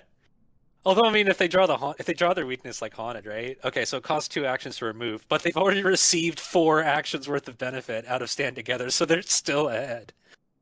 Although 0.87 1.07
I 1.09 1.11
mean, 1.11 1.29
if 1.29 1.39
they 1.39 1.49
draw 1.49 1.67
the 1.67 1.77
haunt, 1.79 1.97
if 1.99 2.07
they 2.07 2.13
draw 2.13 2.35
their 2.35 2.47
weakness 2.47 2.83
like 2.83 2.95
haunted, 2.95 3.25
right? 3.27 3.57
Okay, 3.65 3.85
so 3.85 3.97
it 3.97 4.03
costs 4.03 4.29
two 4.29 4.45
actions 4.45 4.77
to 4.79 4.85
remove, 4.85 5.27
but 5.29 5.43
they've 5.43 5.57
already 5.57 5.83
received 5.83 6.39
four 6.39 6.83
actions 6.83 7.27
worth 7.29 7.49
of 7.49 7.57
benefit 7.57 8.07
out 8.07 8.21
of 8.23 8.29
stand 8.31 8.55
together, 8.57 8.91
so 8.91 9.05
they're 9.05 9.23
still 9.23 9.69
ahead. 9.69 10.13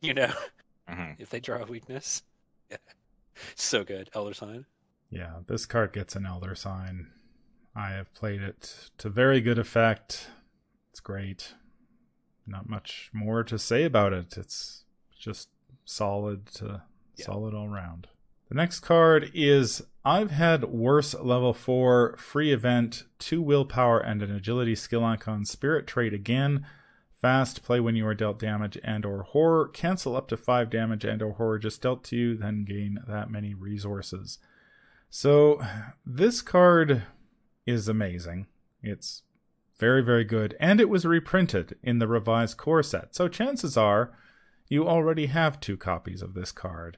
You 0.00 0.14
know, 0.14 0.32
Mhm. 0.88 1.16
if 1.20 1.30
they 1.30 1.40
draw 1.40 1.62
a 1.62 1.66
weakness, 1.66 2.22
yeah, 2.70 2.76
so 3.56 3.84
good. 3.84 4.10
Elder 4.14 4.34
sign. 4.34 4.66
Yeah, 5.10 5.40
this 5.46 5.66
card 5.66 5.92
gets 5.92 6.16
an 6.16 6.24
Elder 6.24 6.54
Sign. 6.54 7.12
I 7.76 7.90
have 7.90 8.14
played 8.14 8.40
it 8.42 8.90
to 8.98 9.10
very 9.10 9.40
good 9.42 9.58
effect. 9.58 10.30
It's 10.90 11.00
great. 11.00 11.54
Not 12.46 12.68
much 12.68 13.10
more 13.12 13.44
to 13.44 13.58
say 13.58 13.84
about 13.84 14.12
it. 14.14 14.36
It's 14.38 14.84
just 15.18 15.50
solid 15.84 16.46
to 16.54 16.82
Yeah. 17.16 17.26
solid 17.26 17.52
all 17.54 17.68
round. 17.68 18.08
The 18.48 18.54
next 18.54 18.80
card 18.80 19.30
is 19.34 19.82
I've 20.04 20.32
had 20.32 20.64
worse 20.64 21.14
level 21.14 21.54
4 21.54 22.16
free 22.18 22.52
event, 22.52 23.04
2 23.20 23.40
willpower 23.40 24.00
and 24.00 24.20
an 24.20 24.34
agility 24.34 24.74
skill 24.74 25.04
icon 25.04 25.44
spirit 25.44 25.86
trait 25.86 26.12
again. 26.12 26.66
Fast 27.20 27.62
play 27.62 27.78
when 27.78 27.94
you 27.94 28.04
are 28.08 28.14
dealt 28.14 28.40
damage 28.40 28.76
and 28.82 29.06
or 29.06 29.22
horror. 29.22 29.68
Cancel 29.68 30.16
up 30.16 30.26
to 30.28 30.36
5 30.36 30.70
damage 30.70 31.04
and 31.04 31.22
or 31.22 31.34
horror 31.34 31.58
just 31.58 31.80
dealt 31.82 32.02
to 32.04 32.16
you, 32.16 32.36
then 32.36 32.64
gain 32.64 32.98
that 33.06 33.30
many 33.30 33.54
resources. 33.54 34.38
So 35.08 35.62
this 36.04 36.42
card 36.42 37.04
is 37.64 37.86
amazing. 37.86 38.48
It's 38.82 39.22
very, 39.78 40.02
very 40.02 40.24
good. 40.24 40.56
And 40.58 40.80
it 40.80 40.88
was 40.88 41.04
reprinted 41.04 41.76
in 41.80 42.00
the 42.00 42.08
revised 42.08 42.56
core 42.56 42.82
set. 42.82 43.14
So 43.14 43.28
chances 43.28 43.76
are 43.76 44.12
you 44.68 44.88
already 44.88 45.26
have 45.26 45.60
two 45.60 45.76
copies 45.76 46.22
of 46.22 46.34
this 46.34 46.50
card. 46.50 46.96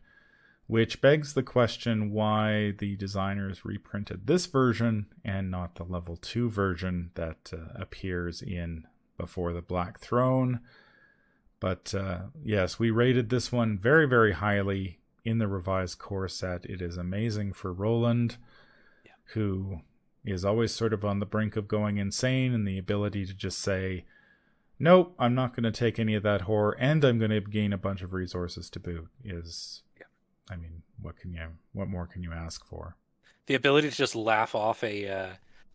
Which 0.67 1.03
begs 1.03 1.35
the 1.35 1.43
question 1.43 2.11
why 2.11 2.73
the 2.79 2.97
designers 2.97 3.65
reprinted 3.67 4.27
this 4.27 4.47
version 4.47 5.07
and 5.25 5.51
not 5.51 5.75
the 5.75 5.85
level 5.85 6.17
2 6.17 6.49
version 6.49 7.11
that 7.17 7.53
uh, 7.53 7.79
appears 7.79 8.41
in 8.41 8.85
Before 9.19 9.53
the 9.53 9.61
Black 9.61 10.01
Throne. 10.01 10.61
But 11.61 11.95
uh, 11.95 12.19
yes, 12.43 12.79
we 12.79 12.91
rated 12.91 13.29
this 13.29 13.53
one 13.53 13.79
very, 13.79 14.07
very 14.07 14.33
highly 14.33 15.01
in 15.25 15.39
the 15.39 15.49
revised 15.49 15.99
core 15.99 16.29
set. 16.29 16.65
It 16.65 16.81
is 16.81 16.97
amazing 16.97 17.53
for 17.53 17.73
Roland, 17.73 18.39
Yeah. 19.05 19.13
who 19.35 19.81
is 20.25 20.45
always 20.47 20.73
sort 20.73 20.95
of 20.95 21.05
on 21.05 21.19
the 21.19 21.27
brink 21.27 21.57
of 21.57 21.69
going 21.69 21.99
insane, 21.99 22.55
and 22.55 22.67
the 22.67 22.79
ability 22.79 23.27
to 23.27 23.35
just 23.35 23.59
say, 23.59 24.05
Nope, 24.79 25.15
I'm 25.19 25.35
not 25.35 25.55
going 25.55 25.65
to 25.65 25.71
take 25.71 25.99
any 25.99 26.15
of 26.15 26.23
that 26.25 26.43
horror, 26.43 26.77
and 26.81 27.05
I'm 27.05 27.19
going 27.19 27.31
to 27.31 27.41
gain 27.41 27.73
a 27.73 27.79
bunch 27.79 28.03
of 28.03 28.13
resources 28.13 28.69
to 28.71 28.81
boot. 28.81 29.09
Is. 29.23 29.83
I 30.51 30.57
mean, 30.57 30.83
what 31.01 31.17
can 31.17 31.33
you, 31.33 31.41
what 31.73 31.89
more 31.89 32.07
can 32.07 32.23
you 32.23 32.33
ask 32.33 32.65
for? 32.67 32.97
The 33.47 33.55
ability 33.55 33.91
to 33.91 33.97
just 33.97 34.15
laugh 34.17 34.55
off 34.55 34.83
a 34.83 35.09
uh, 35.09 35.29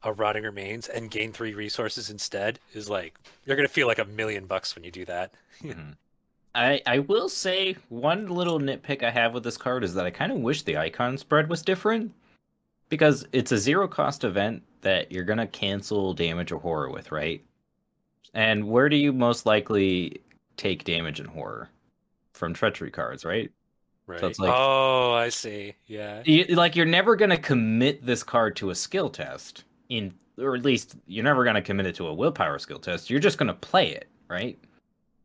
a 0.03 0.13
rotting 0.13 0.43
remains 0.43 0.87
and 0.87 1.11
gain 1.11 1.31
three 1.33 1.53
resources 1.53 2.09
instead 2.09 2.59
is 2.73 2.89
like 2.89 3.19
you're 3.45 3.55
gonna 3.55 3.67
feel 3.67 3.85
like 3.87 3.99
a 3.99 4.05
million 4.05 4.45
bucks 4.45 4.75
when 4.75 4.83
you 4.83 4.91
do 4.91 5.05
that. 5.05 5.33
Mhm. 5.61 5.95
I 6.55 6.81
I 6.87 6.99
will 6.99 7.29
say 7.29 7.75
one 7.89 8.27
little 8.27 8.59
nitpick 8.59 9.03
I 9.03 9.11
have 9.11 9.33
with 9.33 9.43
this 9.43 9.57
card 9.57 9.83
is 9.83 9.93
that 9.93 10.05
I 10.05 10.09
kind 10.11 10.31
of 10.31 10.39
wish 10.39 10.63
the 10.63 10.77
icon 10.77 11.17
spread 11.17 11.49
was 11.49 11.61
different 11.61 12.11
because 12.87 13.27
it's 13.33 13.51
a 13.51 13.57
zero 13.57 13.87
cost 13.87 14.23
event 14.23 14.63
that 14.81 15.11
you're 15.11 15.25
gonna 15.25 15.45
cancel 15.47 16.13
damage 16.13 16.51
or 16.51 16.59
horror 16.59 16.89
with, 16.89 17.11
right? 17.11 17.43
And 18.33 18.67
where 18.69 18.89
do 18.89 18.95
you 18.95 19.11
most 19.13 19.45
likely 19.45 20.21
take 20.57 20.85
damage 20.85 21.19
and 21.19 21.29
horror 21.29 21.69
from 22.33 22.53
treachery 22.53 22.89
cards, 22.91 23.25
right? 23.25 23.51
Right. 24.09 24.23
it's 24.23 24.39
like- 24.39 24.51
oh, 24.53 25.11
I 25.13 25.29
see. 25.29 25.75
Yeah. 25.85 26.23
You, 26.25 26.45
like 26.55 26.75
you're 26.75 26.85
never 26.85 27.15
gonna 27.15 27.37
commit 27.37 28.03
this 28.05 28.23
card 28.23 28.55
to 28.57 28.71
a 28.71 28.75
skill 28.75 29.09
test 29.09 29.65
in, 29.89 30.13
or 30.39 30.55
at 30.55 30.63
least 30.63 30.95
you're 31.05 31.23
never 31.23 31.43
gonna 31.43 31.61
commit 31.61 31.85
it 31.85 31.95
to 31.95 32.07
a 32.07 32.13
willpower 32.13 32.57
skill 32.57 32.79
test. 32.79 33.09
You're 33.09 33.19
just 33.19 33.37
gonna 33.37 33.53
play 33.53 33.89
it, 33.91 34.07
right? 34.27 34.57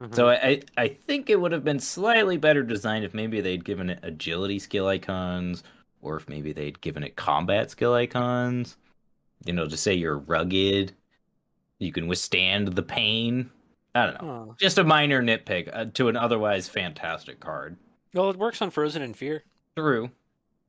Mhm. 0.03 0.14
So 0.14 0.29
I 0.29 0.61
I 0.77 0.88
think 0.88 1.31
it 1.31 1.40
would 1.40 1.53
have 1.53 1.64
been 1.64 1.81
slightly 1.81 2.37
better 2.37 2.62
designed 2.62 3.05
if 3.07 3.14
maybe 3.14 3.40
they'd 3.40 3.64
given 3.64 3.88
it 3.88 4.01
agility 4.03 4.59
skill 4.59 4.87
icons, 4.88 5.62
or 6.03 6.16
if 6.16 6.29
maybe 6.29 6.53
they'd 6.53 6.79
given 6.83 7.03
it 7.03 7.16
combat 7.16 7.70
skill 7.70 7.94
icons. 7.94 8.77
You 9.47 9.55
know, 9.55 9.66
to 9.66 9.77
say 9.79 9.94
you're 9.94 10.18
rugged, 10.18 10.92
you 11.79 11.90
can 11.92 12.07
withstand 12.07 12.68
the 12.68 12.83
pain 12.83 13.51
I 13.97 14.07
don't 14.07 14.20
know. 14.23 14.47
Oh. 14.51 14.57
Just 14.59 14.77
a 14.79 14.85
minor 14.85 15.23
nitpick 15.23 15.70
uh, 15.73 15.85
to 15.94 16.09
an 16.09 16.16
otherwise 16.16 16.68
fantastic 16.68 17.38
card. 17.40 17.77
Well, 18.14 18.31
it 18.31 18.37
works 18.38 18.62
on 18.62 18.70
Frozen 18.70 19.03
in 19.03 19.12
Fear. 19.12 19.42
True. 19.77 20.11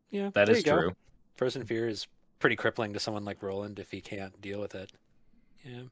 Yeah, 0.09 0.31
That 0.33 0.47
there 0.47 0.55
is 0.55 0.57
you 0.59 0.63
go. 0.71 0.79
true. 0.81 0.95
Frozen 1.35 1.65
Fear 1.65 1.87
is 1.87 2.07
pretty 2.39 2.55
crippling 2.55 2.93
to 2.93 2.99
someone 2.99 3.23
like 3.25 3.41
Roland 3.43 3.79
if 3.79 3.91
he 3.91 4.01
can't 4.01 4.39
deal 4.41 4.59
with 4.59 4.75
it. 4.75 4.91
Yeah. 5.63 5.83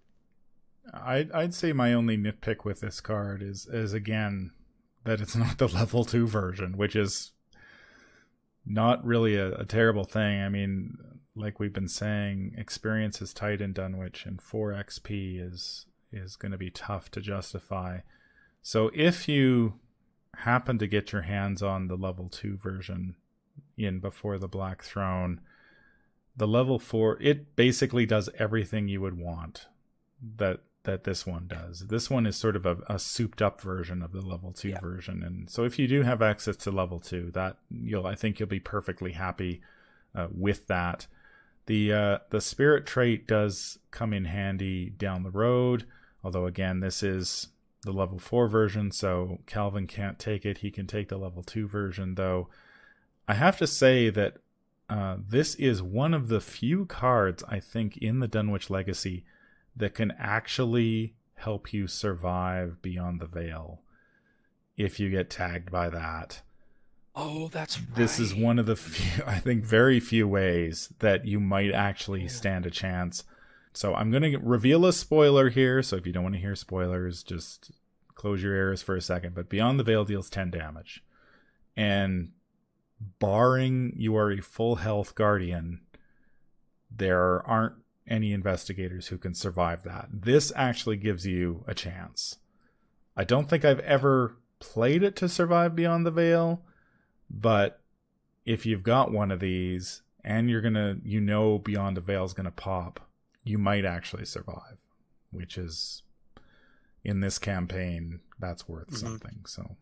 I'd 0.94 1.32
I'd 1.32 1.54
say 1.54 1.72
my 1.72 1.94
only 1.94 2.18
nitpick 2.18 2.66
with 2.66 2.82
this 2.82 3.00
card 3.00 3.42
is 3.42 3.68
is 3.68 3.94
again 3.94 4.52
that 5.06 5.22
it's 5.22 5.36
not 5.36 5.58
the 5.58 5.68
level 5.68 6.04
two 6.04 6.28
version, 6.28 6.76
which 6.78 6.96
is 6.96 7.32
not 8.66 9.04
really 9.06 9.36
a, 9.36 9.54
a 9.56 9.66
terrible 9.66 10.04
thing. 10.06 10.42
I 10.42 10.50
mean, 10.50 10.98
like 11.36 11.60
we've 11.60 11.74
been 11.74 11.88
saying, 11.88 12.56
experience 12.58 13.22
is 13.22 13.34
tight 13.34 13.62
in 13.62 13.74
Dunwich, 13.74 14.26
and 14.26 14.42
four 14.42 14.72
XP 14.72 15.40
is 15.42 15.86
is 16.12 16.36
going 16.36 16.52
to 16.52 16.58
be 16.58 16.70
tough 16.70 17.10
to 17.12 17.22
justify. 17.22 18.00
So 18.62 18.92
if 18.94 19.28
you 19.28 19.80
happen 20.38 20.78
to 20.80 20.88
get 20.88 21.12
your 21.12 21.24
hands 21.24 21.62
on 21.62 21.88
the 21.88 21.96
level 21.96 22.30
two 22.30 22.58
version 22.58 23.16
in 23.78 24.00
before 24.00 24.38
the 24.38 24.48
Black 24.48 24.84
Throne, 24.84 25.42
the 26.36 26.48
level 26.48 26.80
four 26.80 27.18
it 27.22 27.56
basically 27.56 28.06
does 28.06 28.30
everything 28.38 28.88
you 28.88 29.02
would 29.02 29.18
want 29.18 29.68
that 30.38 30.62
that 30.84 31.06
this 31.06 31.26
one 31.26 31.48
does. 31.48 31.88
This 31.88 32.10
one 32.10 32.26
is 32.26 32.36
sort 32.36 32.58
of 32.58 32.66
a, 32.66 32.78
a 32.90 33.00
souped 33.00 33.42
up 33.42 33.62
version 33.62 34.02
of 34.02 34.12
the 34.12 34.22
level 34.22 34.52
two 34.52 34.70
Yeah. 34.70 34.80
version, 34.82 35.24
and 35.24 35.50
so 35.50 35.64
if 35.64 35.80
you 35.80 35.88
do 35.88 36.02
have 36.02 36.22
access 36.22 36.58
to 36.58 36.72
level 36.72 37.00
two, 37.00 37.32
that 37.32 37.58
you'll 37.70 38.06
I 38.06 38.16
think 38.16 38.40
you'll 38.40 38.50
be 38.50 38.60
perfectly 38.60 39.14
happy 39.14 39.62
uh, 40.16 40.28
with 40.32 40.68
that. 40.68 41.08
The 41.68 41.94
uh, 41.94 42.18
the 42.32 42.42
spirit 42.42 42.86
trait 42.86 43.28
does 43.28 43.80
come 43.92 44.12
in 44.14 44.26
handy 44.26 44.90
down 44.90 45.24
the 45.24 45.32
road, 45.32 45.86
although 46.24 46.46
again 46.46 46.82
this 46.82 47.02
is 47.02 47.48
the 47.84 47.92
level 47.92 48.20
four 48.20 48.48
version, 48.48 48.92
so 48.92 49.40
Calvin 49.46 49.88
can't 49.88 50.20
take 50.20 50.46
it. 50.46 50.60
He 50.60 50.72
can 50.72 50.88
take 50.88 51.10
the 51.10 51.18
level 51.18 51.44
two 51.44 51.68
version, 51.68 52.16
though. 52.16 52.50
I 53.28 53.36
have 53.36 53.58
to 53.60 53.68
say 53.68 54.10
that 54.10 54.38
uh, 54.90 55.18
this 55.20 55.56
is 55.56 55.82
one 55.82 56.14
of 56.14 56.28
the 56.28 56.42
few 56.42 56.86
cards 56.86 57.44
I 57.48 57.60
think 57.60 57.98
in 57.98 58.20
the 58.20 58.28
Dunwich 58.28 58.70
Legacy 58.70 59.24
that 59.76 59.96
can 59.96 60.12
actually 60.20 61.16
help 61.36 61.74
you 61.74 61.88
survive 61.88 62.82
beyond 62.82 63.20
the 63.20 63.28
veil 63.28 63.82
if 64.78 65.00
you 65.00 65.10
get 65.10 65.30
tagged 65.30 65.72
by 65.72 65.90
that. 65.90 66.42
Oh, 67.16 67.48
that's 67.50 67.80
right. 67.80 67.96
This 67.96 68.20
is 68.20 68.34
one 68.34 68.60
of 68.60 68.66
the 68.66 68.76
few, 68.76 69.24
I 69.26 69.40
think, 69.40 69.64
very 69.64 70.00
few 70.00 70.28
ways 70.28 70.94
that 71.00 71.26
you 71.26 71.40
might 71.40 71.72
actually 71.72 72.28
stand 72.28 72.66
a 72.66 72.72
chance. 72.72 73.24
So 73.74 73.96
I'm 73.96 74.12
going 74.12 74.32
to 74.32 74.38
reveal 74.38 74.86
a 74.86 74.94
spoiler 74.94 75.50
here. 75.50 75.82
So 75.82 75.96
if 75.96 76.06
you 76.06 76.14
don't 76.14 76.24
want 76.24 76.36
to 76.36 76.42
hear 76.42 76.56
spoilers, 76.56 77.24
just 77.24 77.72
close 78.14 78.44
your 78.44 78.56
ears 78.56 78.82
for 78.82 78.96
a 78.96 79.02
second. 79.02 79.36
But 79.36 79.50
Beyond 79.50 79.80
the 79.80 79.84
Veil 79.84 80.06
deals 80.06 80.30
10 80.30 80.52
damage. 80.52 81.04
And 81.76 82.32
barring 83.20 83.94
you 83.96 84.16
are 84.16 84.32
a 84.32 84.42
full 84.42 84.76
health 84.76 85.16
guardian, 85.16 85.82
there 86.90 87.46
aren't 87.48 87.76
any 88.08 88.34
investigators 88.34 89.08
who 89.08 89.18
can 89.18 89.34
survive 89.34 89.84
that. 89.84 90.08
This 90.12 90.52
actually 90.56 90.98
gives 90.98 91.26
you 91.26 91.64
a 91.68 91.74
chance. 91.74 92.38
I 93.16 93.24
don't 93.24 93.50
think 93.50 93.64
I've 93.64 93.80
ever 93.80 94.38
played 94.60 95.04
it 95.04 95.16
to 95.18 95.30
survive 95.30 95.76
Beyond 95.76 96.06
the 96.06 96.12
Veil, 96.12 96.62
but 97.30 97.82
if 98.46 98.66
you've 98.66 98.84
got 98.84 99.12
one 99.12 99.32
of 99.32 99.40
these 99.40 100.02
and 100.24 100.50
you're 100.50 100.62
gonna, 100.62 100.98
you 101.04 101.20
know, 101.20 101.58
Beyond 101.58 101.98
the 101.98 102.02
Veil 102.02 102.26
is 102.26 102.34
gonna 102.34 102.52
pop, 102.52 103.00
you 103.44 103.58
might 103.58 103.86
actually 103.86 104.26
survive, 104.26 104.78
which 105.32 105.58
is 105.58 106.04
in 107.04 107.20
this 107.20 107.38
campaign 107.38 108.20
that's 108.40 108.68
worth 108.68 108.88
Mhm. 108.92 108.98
something. 108.98 109.46
So 109.46 109.76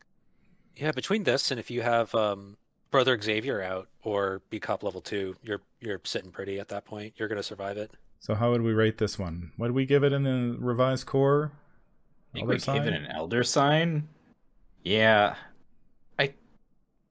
Yeah, 0.76 0.92
between 0.92 1.24
this 1.24 1.52
and 1.52 1.60
if 1.60 1.70
you 1.70 1.82
have 1.82 2.14
um, 2.16 2.58
Brother 2.90 3.20
Xavier 3.22 3.62
out 3.62 3.90
or 4.04 4.42
Beat 4.50 4.64
Cop 4.64 4.84
level 4.84 5.02
two, 5.02 5.36
you're 5.44 5.62
you're 5.80 6.02
sitting 6.04 6.32
pretty 6.32 6.60
at 6.60 6.68
that 6.70 6.86
point. 6.86 7.14
You're 7.18 7.28
gonna 7.28 7.44
survive 7.44 7.78
it. 7.78 7.92
So 8.20 8.36
how 8.36 8.52
would 8.52 8.62
we 8.62 8.72
rate 8.74 8.98
this 8.98 9.18
one? 9.20 9.52
What 9.58 9.68
did 9.68 9.76
we 9.76 9.86
give 9.86 10.04
it 10.04 10.14
in 10.14 10.24
the 10.24 10.58
revised 10.60 11.06
core? 11.08 11.52
I 12.34 12.34
think 12.34 12.44
Elder 12.44 12.54
we 12.74 12.80
gave 12.80 12.88
it 12.88 12.94
an 12.94 13.08
elder 13.08 13.44
sign. 13.44 14.08
Yeah, 14.84 15.36
I 16.18 16.34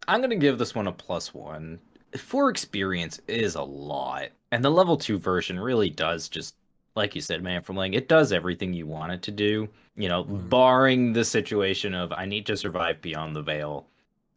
I'm 0.09 0.21
gonna 0.21 0.37
give 0.37 0.59
this 0.59 0.75
one 0.75 0.87
a 0.87 0.93
plus 0.93 1.33
one. 1.35 1.79
Four 2.17 2.51
experience 2.51 3.21
is 3.29 3.55
a 3.55 3.63
lot, 3.63 4.31
and 4.53 4.65
the 4.65 4.71
level 4.71 4.97
two 4.97 5.19
version 5.19 5.59
really 5.59 5.91
does 5.91 6.29
just 6.29 6.55
like 6.97 7.15
you 7.15 7.21
said, 7.21 7.43
man. 7.43 7.63
From 7.63 7.77
like 7.77 7.93
it 7.95 8.09
does 8.09 8.33
everything 8.33 8.73
you 8.75 8.87
want 8.87 9.13
it 9.13 9.23
to 9.23 9.31
do. 9.31 9.69
You 9.97 10.09
know, 10.09 10.25
Mhm. 10.25 10.49
barring 10.49 11.13
the 11.13 11.25
situation 11.25 11.95
of 11.95 12.13
I 12.13 12.25
need 12.27 12.47
to 12.47 12.57
survive 12.57 13.01
beyond 13.01 13.37
the 13.37 13.43
veil. 13.43 13.87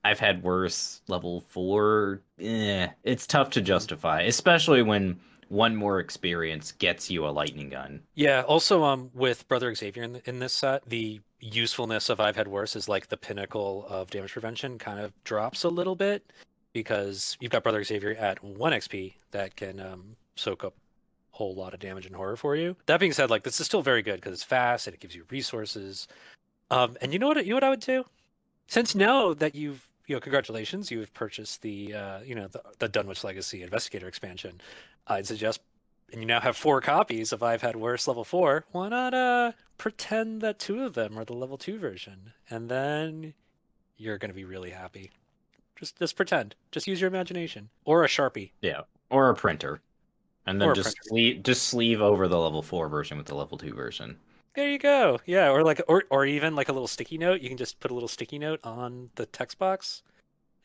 I've 0.04 0.20
had 0.20 0.44
worse 0.44 1.02
level 1.08 1.42
four. 1.42 2.22
Eh, 2.40 2.88
it's 3.04 3.26
tough 3.26 3.50
to 3.52 3.62
justify, 3.62 4.22
especially 4.24 4.84
when 4.84 5.20
one 5.50 5.76
more 5.76 6.00
experience 6.00 6.72
gets 6.74 7.10
you 7.10 7.26
a 7.26 7.30
lightning 7.30 7.70
gun. 7.70 8.02
Yeah. 8.16 8.42
Also, 8.42 8.84
um, 8.84 9.10
with 9.14 9.48
Brother 9.48 9.74
Xavier 9.74 10.04
in, 10.04 10.22
in 10.26 10.40
this 10.40 10.54
set, 10.54 10.84
the 10.88 11.22
usefulness 11.40 12.10
of 12.10 12.20
I've 12.20 12.36
had 12.36 12.48
worse 12.48 12.76
is 12.76 12.88
like 12.90 13.08
the 13.08 13.18
pinnacle 13.18 13.86
of 13.90 14.10
damage 14.10 14.32
prevention 14.34 14.78
kind 14.78 15.00
of 15.00 15.12
drops 15.24 15.64
a 15.64 15.70
little 15.70 15.96
bit 15.96 16.24
because 16.74 17.38
you've 17.40 17.52
got 17.52 17.64
Brother 17.64 17.84
Xavier 17.84 18.16
at 18.16 18.44
one 18.44 18.74
XP 18.74 19.14
that 19.32 19.56
can 19.56 19.80
um, 19.80 20.16
soak 20.36 20.64
up 20.64 20.74
a 21.34 21.38
whole 21.38 21.56
lot 21.56 21.74
of 21.74 21.80
damage 21.80 22.06
and 22.06 22.16
horror 22.16 22.36
for 22.36 22.56
you. 22.56 22.76
That 22.88 23.00
being 23.00 23.14
said, 23.14 23.30
like 23.30 23.44
this 23.44 23.60
is 23.60 23.66
still 23.66 23.82
very 23.82 24.02
good 24.02 24.16
because 24.16 24.34
it's 24.34 24.44
fast 24.44 24.88
and 24.88 24.94
it 24.94 25.00
gives 25.00 25.16
you 25.16 25.26
resources. 25.30 26.08
Um, 26.70 26.98
and 27.02 27.14
you 27.14 27.20
know 27.20 27.28
what? 27.28 27.44
You 27.46 27.52
know 27.52 27.58
what 27.58 27.64
I 27.64 27.70
would 27.70 27.80
do? 27.80 28.06
Since 28.68 28.96
now 28.96 29.34
that 29.36 29.56
you've 29.56 29.88
you 30.08 30.16
know, 30.16 30.20
congratulations, 30.20 30.92
you've 30.92 31.14
purchased 31.14 31.62
the 31.62 31.94
uh, 31.94 32.20
you 32.22 32.36
know 32.36 32.48
the, 32.48 32.62
the 32.80 32.90
Dunwich 32.90 33.24
Legacy 33.24 33.64
Investigator 33.64 34.08
expansion. 34.08 34.60
I'd 35.08 35.28
suggest 35.28 35.62
and 36.14 36.22
you 36.22 36.28
now 36.28 36.40
have 36.40 36.56
four 36.56 36.80
copies 36.80 37.34
of 37.34 37.42
I've 37.42 37.64
Had 37.64 37.76
Worse 37.76 38.08
level 38.08 38.24
four, 38.24 38.66
why 38.72 38.88
not 38.88 39.14
uh 39.14 39.52
pretend 39.78 40.42
that 40.42 40.60
two 40.60 40.84
of 40.84 40.94
them 40.94 41.18
are 41.18 41.26
the 41.26 41.34
level 41.34 41.58
two 41.58 41.80
version? 41.80 42.34
And 42.50 42.70
then 42.70 43.34
you're 43.98 44.20
gonna 44.20 44.34
be 44.34 44.46
really 44.46 44.70
happy. 44.70 45.12
Just 45.84 46.00
just 46.00 46.16
pretend. 46.16 46.56
Just 46.72 46.88
use 46.88 47.02
your 47.02 47.10
imagination. 47.10 47.68
Or 47.84 48.06
a 48.06 48.08
Sharpie. 48.08 48.52
Yeah, 48.62 48.82
or 49.10 49.30
a 49.30 49.36
printer, 49.36 49.82
and 50.46 50.62
then 50.62 50.70
Or 50.70 50.72
a 50.72 50.76
just 50.76 50.96
printer. 50.96 51.10
sleeve 51.10 51.44
just 51.44 51.64
sleeve 51.64 52.02
over 52.02 52.30
the 52.30 52.40
level 52.40 52.62
four 52.62 52.88
version 52.88 53.18
with 53.18 53.28
the 53.28 53.36
level 53.36 53.58
two 53.58 53.74
version. 53.74 54.16
There 54.56 54.70
you 54.70 54.80
go. 54.80 55.20
Yeah, 55.26 55.50
or 55.50 55.62
like 55.62 55.82
or 55.90 56.06
or 56.10 56.26
even 56.26 56.56
like 56.56 56.70
a 56.70 56.72
little 56.72 56.88
sticky 56.88 57.18
note. 57.18 57.42
You 57.42 57.50
can 57.50 57.58
just 57.58 57.82
put 57.82 57.92
a 57.92 57.94
little 57.94 58.08
sticky 58.08 58.40
note 58.40 58.62
on 58.64 59.10
the 59.16 59.26
text 59.26 59.58
box, 59.60 60.04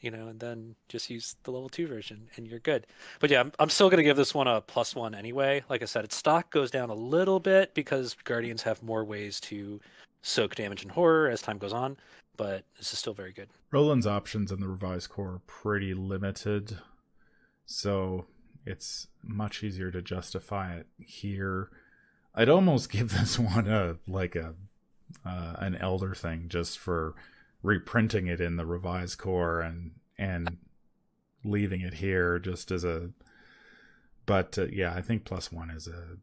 you 0.00 0.12
know, 0.12 0.28
and 0.28 0.38
then 0.38 0.76
just 0.88 1.10
use 1.10 1.34
the 1.42 1.50
level 1.50 1.68
two 1.68 1.88
version 1.88 2.28
and 2.36 2.46
you're 2.46 2.60
good. 2.60 2.86
But 3.18 3.30
yeah, 3.30 3.40
I'm, 3.40 3.50
I'm 3.58 3.70
still 3.70 3.90
gonna 3.90 4.04
give 4.04 4.16
this 4.16 4.34
one 4.34 4.46
a 4.46 4.60
plus 4.60 4.94
one 4.94 5.16
anyway. 5.16 5.64
Like 5.68 5.82
I 5.82 5.86
said, 5.86 6.04
its 6.04 6.14
stock 6.14 6.52
goes 6.52 6.70
down 6.70 6.90
a 6.90 6.94
little 6.94 7.40
bit 7.40 7.74
because 7.74 8.14
Guardians 8.22 8.62
have 8.62 8.80
more 8.84 9.04
ways 9.04 9.40
to 9.40 9.80
soak 10.22 10.54
damage 10.54 10.82
and 10.82 10.92
horror 10.92 11.28
as 11.28 11.42
time 11.42 11.58
goes 11.58 11.72
on, 11.72 11.96
but 12.38 12.64
this 12.78 12.94
is 12.94 12.98
still 12.98 13.12
very 13.12 13.32
good. 13.32 13.50
Roland's 13.70 14.06
options 14.06 14.50
in 14.50 14.60
the 14.60 14.68
revised 14.68 15.10
core 15.10 15.34
are 15.34 15.42
pretty 15.46 15.92
limited, 15.92 16.78
so 17.66 18.24
it's 18.64 19.08
much 19.22 19.62
easier 19.62 19.90
to 19.90 20.00
justify 20.00 20.76
it 20.76 20.86
here. 20.98 21.68
I'd 22.34 22.48
almost 22.48 22.90
give 22.90 23.10
this 23.10 23.38
one 23.38 23.68
a 23.68 23.96
like 24.06 24.34
a 24.34 24.54
uh, 25.26 25.54
an 25.58 25.76
elder 25.76 26.14
thing 26.14 26.46
just 26.48 26.78
for 26.78 27.14
reprinting 27.62 28.28
it 28.28 28.40
in 28.40 28.56
the 28.56 28.64
revised 28.64 29.18
core 29.18 29.60
and 29.60 29.92
and 30.16 30.58
leaving 31.44 31.82
it 31.82 31.94
here 31.94 32.38
just 32.38 32.70
as 32.70 32.84
a. 32.84 33.10
But 34.26 34.58
uh, 34.58 34.66
yeah, 34.66 34.94
I 34.94 35.02
think 35.02 35.24
plus 35.24 35.50
one 35.50 35.70
is 35.70 35.88
a 35.88 36.18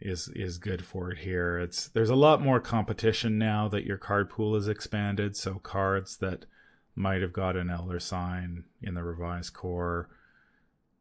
is 0.00 0.28
is 0.34 0.58
good 0.58 0.84
for 0.84 1.10
it 1.10 1.18
here. 1.18 1.58
It's 1.58 1.88
there's 1.88 2.10
a 2.10 2.16
lot 2.16 2.42
more 2.42 2.60
competition 2.60 3.38
now 3.38 3.68
that 3.68 3.84
your 3.84 3.98
card 3.98 4.30
pool 4.30 4.56
is 4.56 4.68
expanded, 4.68 5.36
so 5.36 5.54
cards 5.54 6.16
that 6.18 6.46
might 6.94 7.22
have 7.22 7.32
got 7.32 7.56
an 7.56 7.70
elder 7.70 8.00
sign 8.00 8.64
in 8.82 8.94
the 8.94 9.02
revised 9.02 9.54
core 9.54 10.08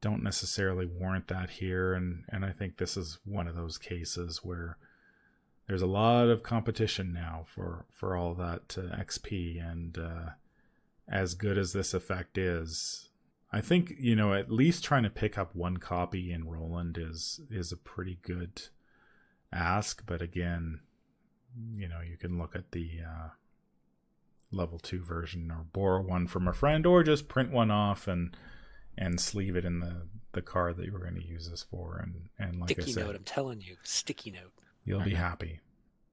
don't 0.01 0.23
necessarily 0.23 0.85
warrant 0.85 1.27
that 1.27 1.49
here. 1.49 1.93
And 1.93 2.23
and 2.29 2.45
I 2.45 2.51
think 2.51 2.77
this 2.77 2.95
is 2.97 3.19
one 3.25 3.47
of 3.47 3.55
those 3.55 3.77
cases 3.77 4.41
where 4.43 4.77
there's 5.67 5.81
a 5.81 5.87
lot 5.87 6.29
of 6.29 6.43
competition 6.43 7.13
now 7.13 7.45
for 7.53 7.85
for 7.91 8.15
all 8.15 8.33
that 8.35 8.77
uh, 8.77 8.95
XP 8.97 9.61
and 9.61 9.97
uh 9.97 10.29
as 11.07 11.33
good 11.33 11.57
as 11.57 11.73
this 11.73 11.93
effect 11.93 12.37
is 12.37 13.09
I 13.51 13.61
think 13.61 13.93
you 13.99 14.15
know 14.15 14.33
at 14.33 14.51
least 14.51 14.83
trying 14.83 15.03
to 15.03 15.09
pick 15.09 15.37
up 15.37 15.55
one 15.55 15.77
copy 15.77 16.31
in 16.31 16.47
Roland 16.47 16.97
is 16.99 17.41
is 17.49 17.71
a 17.71 17.77
pretty 17.77 18.19
good 18.21 18.63
ask 19.51 20.05
but 20.05 20.21
again 20.21 20.79
you 21.75 21.87
know 21.87 22.01
you 22.01 22.17
can 22.17 22.37
look 22.37 22.55
at 22.55 22.71
the 22.71 22.99
uh 23.05 23.29
level 24.51 24.79
2 24.79 25.03
version 25.03 25.51
or 25.51 25.65
borrow 25.73 26.01
one 26.01 26.27
from 26.27 26.47
a 26.47 26.53
friend 26.53 26.85
or 26.85 27.03
just 27.03 27.27
print 27.27 27.51
one 27.51 27.71
off 27.71 28.07
and 28.07 28.35
and 28.97 29.19
sleeve 29.19 29.55
it 29.55 29.65
in 29.65 29.79
the 29.79 30.07
the 30.33 30.41
card 30.41 30.77
that 30.77 30.85
you 30.85 30.91
were 30.91 30.99
going 30.99 31.15
to 31.15 31.25
use 31.25 31.49
this 31.49 31.63
for 31.63 31.97
and 31.97 32.29
and 32.37 32.59
like 32.59 32.69
sticky 32.69 32.91
I 32.91 32.93
said 32.93 33.05
note, 33.07 33.15
I'm 33.15 33.23
telling 33.23 33.61
you, 33.61 33.77
sticky 33.83 34.31
note. 34.31 34.51
you'll 34.85 35.01
be 35.01 35.13
happy 35.15 35.59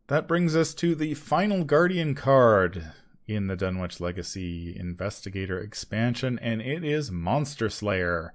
That 0.08 0.28
brings 0.28 0.54
us 0.56 0.72
to 0.74 0.94
the 0.94 1.14
final 1.14 1.64
Guardian 1.64 2.14
card 2.14 2.92
in 3.26 3.48
the 3.48 3.56
Dunwich 3.56 4.00
Legacy 4.00 4.76
Investigator 4.78 5.58
expansion, 5.58 6.38
and 6.40 6.62
it 6.62 6.84
is 6.84 7.10
Monster 7.10 7.68
Slayer. 7.68 8.32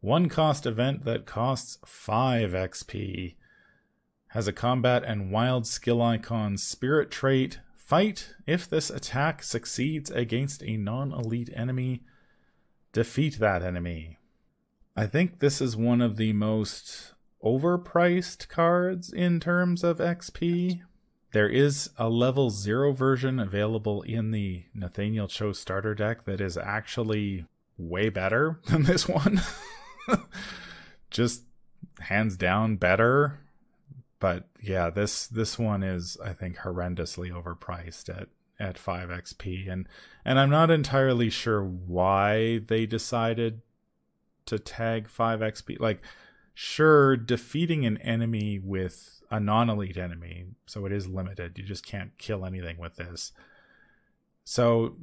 One 0.00 0.28
cost 0.28 0.66
event 0.66 1.04
that 1.04 1.24
costs 1.26 1.78
5 1.86 2.50
XP. 2.52 3.34
Has 4.30 4.46
a 4.46 4.52
combat 4.52 5.02
and 5.04 5.32
wild 5.32 5.66
skill 5.66 6.00
icon 6.00 6.56
spirit 6.56 7.10
trait. 7.10 7.58
Fight 7.74 8.34
if 8.46 8.68
this 8.68 8.88
attack 8.88 9.42
succeeds 9.42 10.08
against 10.10 10.62
a 10.62 10.76
non 10.76 11.12
elite 11.12 11.50
enemy. 11.54 12.02
Defeat 12.92 13.40
that 13.40 13.62
enemy. 13.62 14.18
I 14.96 15.06
think 15.06 15.40
this 15.40 15.60
is 15.60 15.76
one 15.76 16.00
of 16.00 16.16
the 16.16 16.32
most 16.32 17.14
overpriced 17.42 18.48
cards 18.48 19.12
in 19.12 19.40
terms 19.40 19.82
of 19.82 19.98
XP. 19.98 20.82
There 21.32 21.48
is 21.48 21.90
a 21.96 22.08
level 22.08 22.50
zero 22.50 22.92
version 22.92 23.40
available 23.40 24.02
in 24.02 24.30
the 24.30 24.64
Nathaniel 24.74 25.26
Cho 25.26 25.52
starter 25.52 25.94
deck 25.94 26.24
that 26.24 26.40
is 26.40 26.56
actually 26.56 27.46
way 27.76 28.10
better 28.10 28.60
than 28.66 28.84
this 28.84 29.08
one. 29.08 29.40
Just 31.10 31.42
hands 31.98 32.36
down 32.36 32.76
better. 32.76 33.40
But 34.20 34.48
yeah, 34.60 34.90
this 34.90 35.26
this 35.26 35.58
one 35.58 35.82
is 35.82 36.16
I 36.22 36.34
think 36.34 36.58
horrendously 36.58 37.32
overpriced 37.32 38.08
at 38.08 38.28
at 38.60 38.76
5 38.76 39.08
XP 39.08 39.72
and 39.72 39.88
and 40.22 40.38
I'm 40.38 40.50
not 40.50 40.70
entirely 40.70 41.30
sure 41.30 41.64
why 41.64 42.58
they 42.58 42.84
decided 42.84 43.62
to 44.44 44.58
tag 44.58 45.08
5 45.08 45.40
XP 45.40 45.80
like 45.80 46.02
sure 46.52 47.16
defeating 47.16 47.86
an 47.86 47.96
enemy 47.98 48.58
with 48.58 49.22
a 49.30 49.40
non-elite 49.40 49.96
enemy 49.96 50.44
so 50.66 50.84
it 50.84 50.92
is 50.92 51.08
limited 51.08 51.56
you 51.56 51.64
just 51.64 51.86
can't 51.86 52.16
kill 52.18 52.44
anything 52.44 52.76
with 52.76 52.96
this. 52.96 53.32
So 54.44 54.96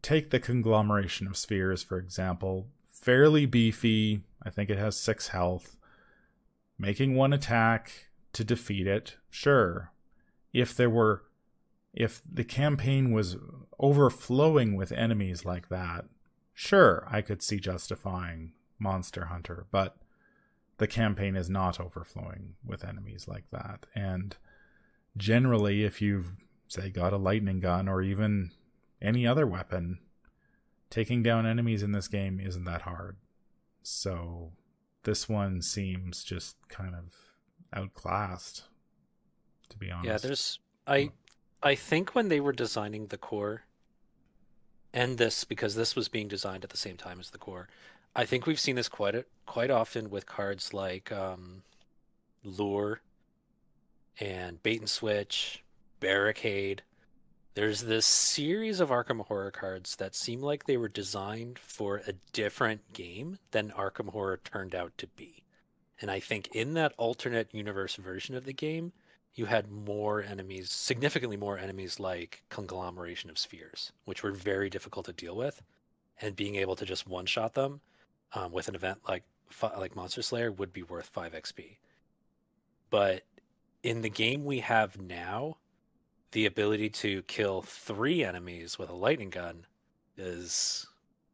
take 0.00 0.30
the 0.30 0.40
conglomeration 0.40 1.26
of 1.26 1.36
spheres 1.36 1.82
for 1.82 1.98
example. 1.98 2.68
Fairly 2.88 3.44
beefy. 3.44 4.22
I 4.42 4.48
think 4.48 4.70
it 4.70 4.78
has 4.78 4.96
6 4.96 5.28
health. 5.28 5.76
Making 6.78 7.14
one 7.14 7.34
attack 7.34 8.09
to 8.32 8.44
defeat 8.44 8.86
it 8.86 9.16
sure 9.28 9.92
if 10.52 10.74
there 10.74 10.90
were 10.90 11.22
if 11.92 12.22
the 12.30 12.44
campaign 12.44 13.12
was 13.12 13.36
overflowing 13.78 14.76
with 14.76 14.92
enemies 14.92 15.44
like 15.44 15.68
that 15.68 16.04
sure 16.54 17.06
i 17.10 17.20
could 17.20 17.42
see 17.42 17.58
justifying 17.58 18.52
monster 18.78 19.26
hunter 19.26 19.66
but 19.70 19.96
the 20.80 20.86
campaign 20.86 21.36
is 21.36 21.50
not 21.50 21.78
overflowing 21.78 22.54
with 22.64 22.86
enemies 22.86 23.28
like 23.28 23.44
that. 23.52 23.84
And 23.94 24.34
generally, 25.14 25.84
if 25.84 26.00
you've, 26.00 26.32
say, 26.68 26.88
got 26.88 27.12
a 27.12 27.18
lightning 27.18 27.60
gun 27.60 27.86
or 27.86 28.00
even 28.00 28.52
any 29.02 29.26
other 29.26 29.46
weapon, 29.46 29.98
taking 30.88 31.22
down 31.22 31.44
enemies 31.44 31.82
in 31.82 31.92
this 31.92 32.08
game 32.08 32.40
isn't 32.40 32.64
that 32.64 32.80
hard. 32.80 33.18
So 33.82 34.52
this 35.02 35.28
one 35.28 35.60
seems 35.60 36.24
just 36.24 36.56
kind 36.70 36.94
of 36.94 37.12
outclassed, 37.74 38.64
to 39.68 39.78
be 39.78 39.90
honest. 39.90 40.06
Yeah, 40.06 40.18
there's 40.18 40.58
I 40.86 41.10
I 41.62 41.74
think 41.74 42.14
when 42.14 42.28
they 42.28 42.40
were 42.40 42.52
designing 42.52 43.06
the 43.06 43.18
core 43.18 43.62
and 44.92 45.18
this 45.18 45.44
because 45.44 45.74
this 45.74 45.94
was 45.94 46.08
being 46.08 46.28
designed 46.28 46.64
at 46.64 46.70
the 46.70 46.76
same 46.76 46.96
time 46.96 47.20
as 47.20 47.30
the 47.30 47.38
core, 47.38 47.68
I 48.14 48.24
think 48.24 48.46
we've 48.46 48.60
seen 48.60 48.76
this 48.76 48.88
quite 48.88 49.14
a, 49.14 49.24
quite 49.46 49.70
often 49.70 50.10
with 50.10 50.26
cards 50.26 50.74
like 50.74 51.12
um, 51.12 51.62
Lure 52.42 53.00
and 54.18 54.62
Bait 54.62 54.80
and 54.80 54.90
Switch, 54.90 55.62
Barricade. 56.00 56.82
There's 57.54 57.82
this 57.82 58.06
series 58.06 58.80
of 58.80 58.90
Arkham 58.90 59.26
Horror 59.26 59.50
cards 59.50 59.96
that 59.96 60.14
seem 60.14 60.40
like 60.40 60.64
they 60.64 60.76
were 60.76 60.88
designed 60.88 61.58
for 61.58 62.02
a 62.06 62.12
different 62.32 62.92
game 62.92 63.38
than 63.50 63.70
Arkham 63.70 64.10
Horror 64.10 64.40
turned 64.42 64.74
out 64.74 64.92
to 64.98 65.06
be. 65.08 65.39
And 66.00 66.10
I 66.10 66.20
think 66.20 66.48
in 66.52 66.74
that 66.74 66.94
alternate 66.96 67.54
universe 67.54 67.96
version 67.96 68.34
of 68.34 68.44
the 68.44 68.52
game, 68.52 68.92
you 69.34 69.46
had 69.46 69.70
more 69.70 70.22
enemies, 70.22 70.70
significantly 70.70 71.36
more 71.36 71.58
enemies 71.58 72.00
like 72.00 72.42
Conglomeration 72.48 73.30
of 73.30 73.38
Spheres, 73.38 73.92
which 74.04 74.22
were 74.22 74.32
very 74.32 74.70
difficult 74.70 75.06
to 75.06 75.12
deal 75.12 75.36
with. 75.36 75.62
And 76.20 76.36
being 76.36 76.56
able 76.56 76.76
to 76.76 76.84
just 76.84 77.08
one 77.08 77.26
shot 77.26 77.54
them 77.54 77.80
um, 78.34 78.52
with 78.52 78.68
an 78.68 78.74
event 78.74 78.98
like 79.08 79.24
like 79.62 79.96
Monster 79.96 80.22
Slayer 80.22 80.52
would 80.52 80.72
be 80.72 80.82
worth 80.82 81.06
five 81.06 81.32
XP. 81.32 81.78
But 82.88 83.22
in 83.82 84.02
the 84.02 84.10
game 84.10 84.44
we 84.44 84.60
have 84.60 85.00
now, 85.00 85.56
the 86.32 86.46
ability 86.46 86.90
to 86.90 87.22
kill 87.22 87.62
three 87.62 88.22
enemies 88.22 88.78
with 88.78 88.90
a 88.90 88.94
lightning 88.94 89.30
gun 89.30 89.66
is 90.16 90.86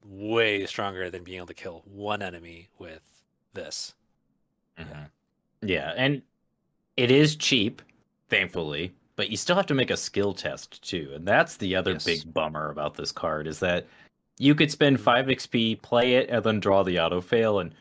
way 0.02 0.64
stronger 0.66 1.10
than 1.10 1.24
being 1.24 1.38
able 1.38 1.46
to 1.48 1.54
kill 1.54 1.82
one 1.84 2.22
enemy 2.22 2.68
with 2.78 3.02
this. 3.52 3.94
Mm-hmm. 4.78 5.02
Yeah, 5.62 5.92
and 5.96 6.22
it 6.96 7.10
is 7.10 7.36
cheap, 7.36 7.82
thankfully, 8.28 8.92
but 9.16 9.30
you 9.30 9.36
still 9.36 9.56
have 9.56 9.66
to 9.66 9.74
make 9.74 9.90
a 9.90 9.96
skill 9.96 10.32
test 10.32 10.82
too, 10.88 11.12
and 11.14 11.26
that's 11.26 11.56
the 11.56 11.74
other 11.74 11.92
yes. 11.92 12.04
big 12.04 12.34
bummer 12.34 12.70
about 12.70 12.94
this 12.94 13.12
card 13.12 13.46
is 13.46 13.58
that 13.60 13.86
you 14.38 14.54
could 14.54 14.70
spend 14.70 15.00
5 15.00 15.26
XP, 15.26 15.80
play 15.80 16.14
it, 16.14 16.28
and 16.28 16.44
then 16.44 16.60
draw 16.60 16.82
the 16.82 16.98
auto 17.00 17.20
fail, 17.20 17.60
and 17.60 17.74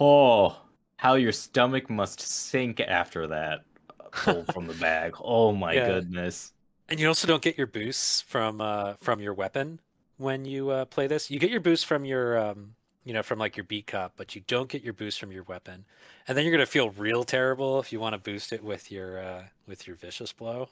oh, 0.00 0.56
how 0.96 1.14
your 1.14 1.32
stomach 1.32 1.90
must 1.90 2.20
sink 2.20 2.80
after 2.80 3.26
that 3.26 3.64
pull 4.12 4.44
from 4.52 4.66
the 4.66 4.74
bag. 4.74 5.14
Oh 5.20 5.52
my 5.52 5.74
yeah. 5.74 5.86
goodness. 5.86 6.52
And 6.88 7.00
you 7.00 7.08
also 7.08 7.26
don't 7.26 7.42
get 7.42 7.58
your 7.58 7.66
boosts 7.66 8.20
from 8.20 8.60
uh, 8.60 8.94
from 8.94 9.20
your 9.20 9.34
weapon 9.34 9.80
when 10.18 10.44
you 10.44 10.70
uh, 10.70 10.84
play 10.84 11.06
this. 11.06 11.30
You 11.30 11.38
get 11.38 11.50
your 11.50 11.60
boost 11.60 11.86
from 11.86 12.04
your 12.04 12.38
um, 12.38 12.75
you 13.06 13.12
know 13.12 13.22
from 13.22 13.38
like 13.38 13.56
your 13.56 13.64
beat 13.64 13.86
cop, 13.86 14.12
but 14.16 14.34
you 14.34 14.42
don't 14.46 14.68
get 14.68 14.82
your 14.82 14.92
boost 14.92 15.18
from 15.18 15.30
your 15.30 15.44
weapon. 15.44 15.86
And 16.26 16.36
then 16.36 16.44
you're 16.44 16.52
gonna 16.52 16.66
feel 16.66 16.90
real 16.90 17.22
terrible 17.24 17.78
if 17.78 17.92
you 17.92 18.00
want 18.00 18.14
to 18.14 18.18
boost 18.18 18.52
it 18.52 18.62
with 18.62 18.90
your 18.90 19.20
uh, 19.20 19.44
with 19.66 19.86
your 19.86 19.96
vicious 19.96 20.32
blow 20.32 20.68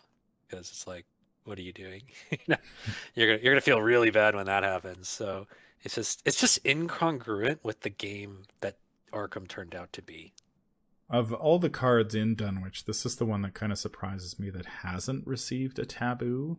because 0.47 0.69
it's 0.69 0.87
like 0.87 1.07
what 1.45 1.59
are 1.59 1.63
you 1.63 1.73
doing? 1.73 2.03
you're 2.47 3.29
gonna 3.29 3.39
you're 3.41 3.53
gonna 3.53 3.61
feel 3.61 3.81
really 3.81 4.11
bad 4.11 4.35
when 4.35 4.47
that 4.47 4.65
happens. 4.65 5.09
So 5.09 5.47
it's 5.83 5.95
just 5.95 6.23
it's 6.27 6.41
just 6.41 6.63
incongruent 6.65 7.59
with 7.63 7.81
the 7.81 7.91
game 7.91 8.43
that 8.61 8.79
Arkham 9.13 9.47
turned 9.47 9.75
out 9.75 9.93
to 9.93 10.03
be. 10.03 10.33
Of 11.09 11.33
all 11.33 11.61
the 11.61 11.71
cards 11.71 12.15
in 12.15 12.35
Dunwich, 12.35 12.87
this 12.87 13.07
is 13.07 13.17
the 13.17 13.27
one 13.27 13.43
that 13.43 13.55
kind 13.55 13.71
of 13.71 13.79
surprises 13.79 14.41
me 14.41 14.51
that 14.51 14.67
hasn't 14.67 15.27
received 15.27 15.79
a 15.79 15.85
taboo 15.85 16.57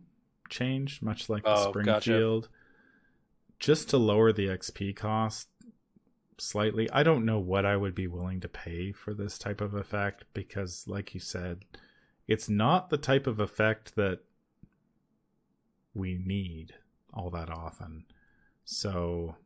change, 0.48 1.02
much 1.02 1.28
like 1.28 1.42
the 1.42 1.54
oh, 1.54 1.68
Springfield. 1.68 2.44
Gotcha. 2.44 2.52
Just 3.58 3.90
to 3.90 3.96
lower 3.96 4.32
the 4.32 4.46
XP 4.46 4.94
cost 4.94 5.48
slightly. 6.38 6.90
I 6.90 7.02
don't 7.02 7.24
know 7.24 7.38
what 7.38 7.64
I 7.64 7.76
would 7.76 7.94
be 7.94 8.06
willing 8.06 8.40
to 8.40 8.48
pay 8.48 8.92
for 8.92 9.14
this 9.14 9.38
type 9.38 9.60
of 9.60 9.74
effect 9.74 10.24
because, 10.34 10.84
like 10.86 11.14
you 11.14 11.20
said, 11.20 11.64
it's 12.28 12.48
not 12.48 12.90
the 12.90 12.98
type 12.98 13.26
of 13.26 13.40
effect 13.40 13.94
that 13.96 14.20
we 15.94 16.18
need 16.24 16.74
all 17.12 17.30
that 17.30 17.50
often. 17.50 18.04
So, 18.64 19.36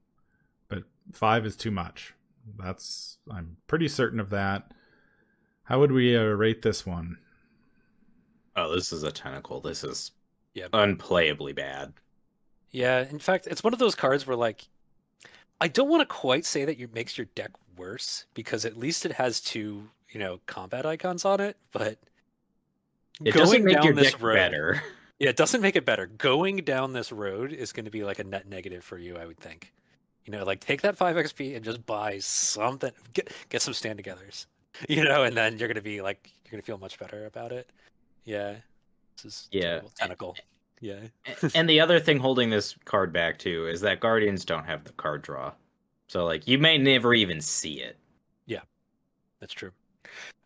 but 0.68 0.84
five 1.12 1.46
is 1.46 1.56
too 1.56 1.70
much. 1.70 2.14
That's, 2.58 3.18
I'm 3.30 3.56
pretty 3.66 3.88
certain 3.88 4.18
of 4.18 4.30
that. 4.30 4.72
How 5.64 5.78
would 5.78 5.92
we 5.92 6.16
uh, 6.16 6.22
rate 6.22 6.62
this 6.62 6.84
one? 6.84 7.18
Oh, 8.56 8.74
this 8.74 8.92
is 8.92 9.04
a 9.04 9.12
tentacle. 9.12 9.60
This 9.60 9.84
is 9.84 10.10
yep. 10.54 10.72
unplayably 10.72 11.54
bad. 11.54 11.92
Yeah, 12.72 13.08
in 13.08 13.18
fact, 13.18 13.46
it's 13.46 13.62
one 13.62 13.72
of 13.72 13.78
those 13.78 13.94
cards 13.94 14.26
where 14.26 14.36
like 14.36 14.68
I 15.60 15.68
don't 15.68 15.88
want 15.88 16.00
to 16.00 16.06
quite 16.06 16.44
say 16.44 16.64
that 16.64 16.80
it 16.80 16.94
makes 16.94 17.18
your 17.18 17.26
deck 17.34 17.50
worse 17.76 18.26
because 18.34 18.64
at 18.64 18.76
least 18.76 19.04
it 19.04 19.12
has 19.12 19.40
two, 19.40 19.88
you 20.10 20.20
know, 20.20 20.40
combat 20.46 20.86
icons 20.86 21.24
on 21.24 21.40
it, 21.40 21.56
but 21.72 21.98
it 23.24 23.34
doesn't 23.34 23.64
make 23.64 23.82
your 23.82 23.92
deck 23.92 24.20
road, 24.20 24.34
better. 24.34 24.82
Yeah, 25.20 25.28
it 25.28 25.36
doesn't 25.36 25.60
make 25.60 25.76
it 25.76 25.84
better. 25.84 26.06
Going 26.06 26.56
down 26.64 26.94
this 26.94 27.12
road 27.12 27.52
is 27.52 27.72
going 27.72 27.84
to 27.84 27.90
be 27.90 28.04
like 28.04 28.20
a 28.20 28.24
net 28.24 28.48
negative 28.48 28.82
for 28.82 28.96
you, 28.96 29.18
I 29.18 29.26
would 29.26 29.36
think. 29.36 29.70
You 30.24 30.32
know, 30.32 30.44
like 30.44 30.60
take 30.60 30.80
that 30.80 30.96
5 30.96 31.14
XP 31.14 31.56
and 31.56 31.62
just 31.62 31.84
buy 31.84 32.18
something, 32.20 32.90
get, 33.12 33.30
get 33.50 33.60
some 33.60 33.74
stand 33.74 34.02
togethers, 34.02 34.46
you 34.88 35.04
know, 35.04 35.24
and 35.24 35.36
then 35.36 35.58
you're 35.58 35.68
going 35.68 35.74
to 35.74 35.82
be 35.82 36.00
like, 36.00 36.30
you're 36.44 36.52
going 36.52 36.62
to 36.62 36.66
feel 36.66 36.78
much 36.78 36.98
better 36.98 37.26
about 37.26 37.52
it. 37.52 37.68
Yeah. 38.24 38.54
This 39.16 39.24
is 39.26 39.48
yeah. 39.52 39.80
tentacle. 39.94 40.36
Yeah. 40.80 41.00
and 41.54 41.68
the 41.68 41.80
other 41.80 42.00
thing 42.00 42.18
holding 42.18 42.50
this 42.50 42.74
card 42.84 43.12
back 43.12 43.38
too 43.38 43.68
is 43.68 43.80
that 43.82 44.00
Guardians 44.00 44.44
don't 44.44 44.64
have 44.64 44.84
the 44.84 44.92
card 44.92 45.22
draw. 45.22 45.52
So 46.08 46.24
like 46.24 46.46
you 46.48 46.58
may 46.58 46.78
never 46.78 47.14
even 47.14 47.40
see 47.40 47.80
it. 47.80 47.96
Yeah. 48.46 48.62
That's 49.40 49.52
true. 49.52 49.72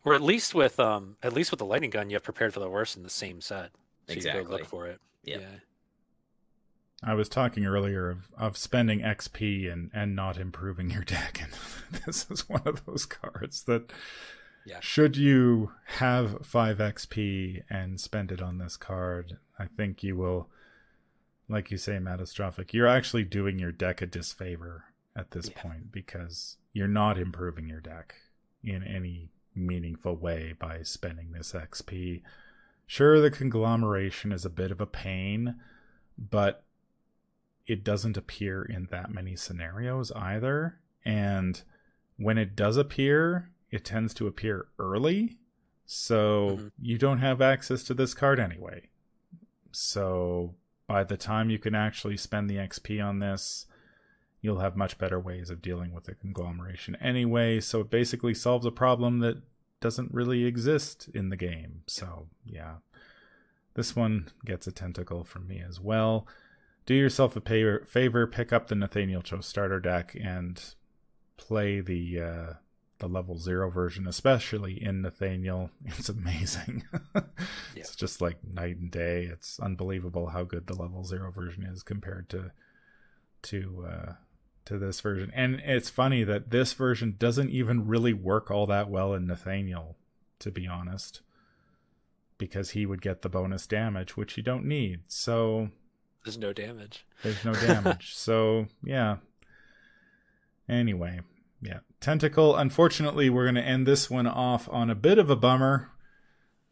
Or 0.03 0.13
at 0.13 0.21
least 0.21 0.53
with 0.53 0.79
um 0.79 1.15
at 1.23 1.33
least 1.33 1.51
with 1.51 1.59
the 1.59 1.65
lightning 1.65 1.89
gun 1.89 2.09
you 2.09 2.15
have 2.15 2.23
prepared 2.23 2.53
for 2.53 2.59
the 2.59 2.69
worst 2.69 2.97
in 2.97 3.03
the 3.03 3.09
same 3.09 3.41
set. 3.41 3.71
So 4.07 4.13
exactly. 4.13 4.41
you 4.41 4.47
go 4.47 4.53
look 4.53 4.65
for 4.65 4.87
it. 4.87 4.99
Yep. 5.23 5.41
Yeah. 5.41 5.59
I 7.03 7.13
was 7.13 7.29
talking 7.29 7.65
earlier 7.65 8.09
of, 8.09 8.29
of 8.37 8.57
spending 8.57 8.99
XP 9.01 9.71
and, 9.71 9.91
and 9.93 10.15
not 10.15 10.37
improving 10.37 10.89
your 10.89 11.03
deck, 11.03 11.39
and 11.41 12.01
this 12.05 12.25
is 12.31 12.49
one 12.49 12.63
of 12.65 12.85
those 12.85 13.05
cards 13.05 13.63
that 13.63 13.91
Yeah. 14.65 14.79
Should 14.81 15.15
you 15.15 15.71
have 15.85 16.45
5 16.45 16.77
XP 16.79 17.63
and 17.69 17.99
spend 17.99 18.31
it 18.31 18.41
on 18.41 18.57
this 18.57 18.77
card, 18.77 19.37
I 19.59 19.65
think 19.67 20.03
you 20.03 20.15
will, 20.15 20.49
like 21.47 21.69
you 21.71 21.77
say, 21.77 21.93
Mattastrophic, 21.93 22.73
you're 22.73 22.87
actually 22.87 23.23
doing 23.23 23.59
your 23.59 23.71
deck 23.71 24.01
a 24.01 24.05
disfavor 24.07 24.85
at 25.15 25.31
this 25.31 25.49
Yeah. 25.49 25.61
point 25.61 25.91
because 25.91 26.57
you're 26.73 26.87
not 26.87 27.17
improving 27.17 27.69
your 27.69 27.79
deck 27.79 28.15
in 28.63 28.83
any 28.83 29.29
meaningful 29.53 30.15
way 30.15 30.53
by 30.53 30.81
spending 30.81 31.31
this 31.31 31.53
XP. 31.53 32.23
Sure, 32.87 33.21
the 33.21 33.31
conglomeration 33.31 34.31
is 34.31 34.45
a 34.45 34.49
bit 34.49 34.71
of 34.71 34.81
a 34.81 34.85
pain, 34.87 35.61
but 36.17 36.63
it 37.67 37.83
doesn't 37.83 38.17
appear 38.17 38.63
in 38.63 38.87
that 38.87 39.11
many 39.11 39.35
scenarios 39.35 40.11
either. 40.11 40.79
And 41.03 41.61
when 42.17 42.37
it 42.37 42.55
does 42.55 42.77
appear, 42.77 43.49
it 43.75 43.83
tends 43.83 44.13
to 44.15 44.25
appear 44.25 44.67
early. 44.79 45.37
So 45.85 46.57
Mhm. 46.57 46.71
you 46.79 46.97
don't 46.97 47.19
have 47.19 47.41
access 47.41 47.83
to 47.83 47.93
this 47.93 48.13
card 48.13 48.39
anyway. 48.39 48.89
So 49.71 50.55
by 50.87 51.03
the 51.03 51.17
time 51.17 51.49
you 51.49 51.59
can 51.59 51.75
actually 51.75 52.17
spend 52.17 52.49
the 52.49 52.57
XP 52.57 52.99
on 53.01 53.19
this, 53.19 53.67
you'll 54.41 54.59
have 54.59 54.77
much 54.77 54.97
better 54.97 55.19
ways 55.19 55.49
of 55.49 55.61
dealing 55.61 55.91
with 55.91 56.05
the 56.05 56.15
conglomeration 56.15 56.95
anyway. 56.97 57.59
So 57.59 57.81
it 57.81 57.89
basically 57.89 58.33
solves 58.33 58.65
a 58.65 58.71
problem 58.71 59.19
that 59.19 59.41
doesn't 59.81 60.13
really 60.13 60.45
exist 60.45 61.09
in 61.09 61.29
the 61.29 61.35
game. 61.37 61.83
So 61.87 62.29
yeah, 62.45 62.77
this 63.73 63.95
one 63.95 64.29
gets 64.45 64.67
a 64.67 64.71
tentacle 64.71 65.23
from 65.23 65.47
me 65.47 65.59
as 65.59 65.79
well. 65.79 66.27
Do 66.85 66.93
yourself 66.93 67.35
a 67.35 67.41
favor, 67.85 68.27
pick 68.27 68.53
up 68.53 68.67
the 68.67 68.75
Nathaniel 68.75 69.21
Cho 69.21 69.41
starter 69.41 69.79
deck 69.79 70.15
and 70.19 70.63
play 71.37 71.81
the 71.81 72.21
uh, 72.21 72.53
the 72.99 73.07
level 73.09 73.37
zero 73.37 73.69
version, 73.69 74.07
especially 74.07 74.81
in 74.81 75.01
Nathaniel. 75.01 75.69
It's 75.85 76.09
amazing. 76.09 76.83
It's 77.75 77.95
just 77.95 78.21
like 78.21 78.37
night 78.43 78.77
and 78.77 78.89
day. 78.89 79.23
It's 79.25 79.59
unbelievable 79.59 80.27
how 80.27 80.43
good 80.43 80.67
the 80.67 80.75
level 80.75 81.03
zero 81.03 81.31
version 81.31 81.63
is 81.63 81.83
compared 81.83 82.29
to 82.29 82.51
to 83.43 83.85
uh, 83.87 84.13
to 84.65 84.77
this 84.77 84.99
version. 85.01 85.31
And 85.35 85.55
it's 85.63 85.89
funny 85.89 86.23
that 86.23 86.49
this 86.51 86.73
version 86.73 87.15
doesn't 87.19 87.51
even 87.51 87.85
really 87.87 88.13
work 88.13 88.49
all 88.49 88.65
that 88.67 88.89
well 88.89 89.13
in 89.13 89.27
Nathaniel, 89.27 89.97
to 90.39 90.49
be 90.51 90.65
honest, 90.67 91.21
because 92.37 92.71
he 92.71 92.85
would 92.85 93.01
get 93.01 93.21
the 93.21 93.29
bonus 93.29 93.67
damage, 93.67 94.17
which 94.17 94.37
you 94.37 94.43
don't 94.43 94.65
need. 94.65 95.01
So 95.07 95.69
There's 96.23 96.37
no 96.37 96.53
damage. 96.53 97.05
there's 97.23 97.43
no 97.45 97.53
damage. 97.53 98.15
so 98.15 98.67
yeah. 98.83 99.17
Anyway, 100.67 101.19
yeah. 101.61 101.79
Tentacle. 101.99 102.55
Unfortunately, 102.55 103.29
we're 103.29 103.45
gonna 103.45 103.61
end 103.61 103.85
this 103.87 104.09
one 104.09 104.27
off 104.27 104.69
on 104.71 104.89
a 104.89 104.95
bit 104.95 105.17
of 105.17 105.29
a 105.29 105.35
bummer 105.35 105.91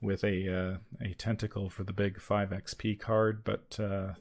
with 0.02 0.24
a 0.24 0.54
uh, 0.54 0.78
a 1.02 1.14
tentacle 1.16 1.70
for 1.70 1.84
the 1.84 1.94
big 1.94 2.20
five 2.20 2.50
XP 2.50 3.00
card, 3.00 3.44
but 3.44 3.80
uh, 3.80 4.14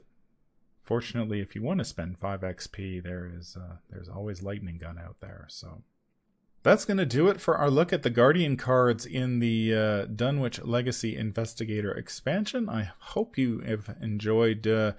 fortunately, 0.81 1.41
if 1.41 1.55
you 1.55 1.61
want 1.61 1.79
to 1.79 1.85
spend 1.85 2.17
five 2.17 2.41
XP, 2.41 3.03
there 3.03 3.29
is 3.33 3.57
uh, 3.59 3.77
there's 3.89 4.09
always 4.09 4.41
lightning 4.41 4.77
gun 4.77 4.97
out 4.97 5.17
there. 5.19 5.45
So 5.49 5.83
that's 6.63 6.85
going 6.85 6.97
to 6.97 7.05
do 7.05 7.27
it 7.27 7.41
for 7.41 7.57
our 7.57 7.69
look 7.69 7.91
at 7.91 8.03
the 8.03 8.09
Guardian 8.09 8.55
cards 8.55 9.05
in 9.05 9.39
the 9.39 9.73
uh, 9.73 10.05
Dunwich 10.05 10.63
Legacy 10.63 11.17
Investigator 11.17 11.91
expansion. 11.91 12.69
I 12.69 12.91
hope 12.99 13.37
you 13.37 13.59
have 13.59 13.95
enjoyed 14.01 14.65
uh, 14.65 14.93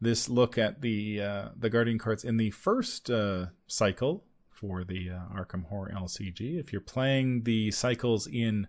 this 0.00 0.28
look 0.28 0.56
at 0.56 0.80
the 0.80 1.20
uh, 1.20 1.48
the 1.56 1.70
Guardian 1.70 1.98
cards 1.98 2.24
in 2.24 2.38
the 2.38 2.50
first 2.50 3.10
uh, 3.10 3.46
cycle 3.66 4.24
for 4.62 4.84
the 4.84 5.10
uh, 5.10 5.36
Arkham 5.36 5.66
Horror 5.66 5.92
LCG. 5.92 6.58
If 6.58 6.72
you're 6.72 6.80
playing 6.80 7.42
the 7.42 7.72
cycles 7.72 8.28
in 8.28 8.68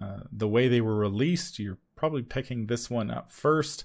uh, 0.00 0.22
the 0.32 0.48
way 0.48 0.66
they 0.66 0.80
were 0.80 0.96
released, 0.96 1.60
you're 1.60 1.78
probably 1.94 2.22
picking 2.22 2.66
this 2.66 2.90
one 2.90 3.08
up 3.08 3.30
first. 3.30 3.84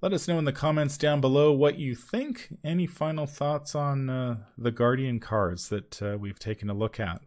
Let 0.00 0.14
us 0.14 0.26
know 0.26 0.38
in 0.38 0.46
the 0.46 0.52
comments 0.52 0.96
down 0.96 1.20
below 1.20 1.52
what 1.52 1.78
you 1.78 1.94
think. 1.94 2.48
Any 2.64 2.86
final 2.86 3.26
thoughts 3.26 3.74
on 3.74 4.08
uh, 4.08 4.38
the 4.56 4.70
Guardian 4.70 5.20
cards 5.20 5.68
that 5.68 6.02
uh, 6.02 6.16
we've 6.18 6.38
taken 6.38 6.70
a 6.70 6.74
look 6.74 6.98
at? 6.98 7.20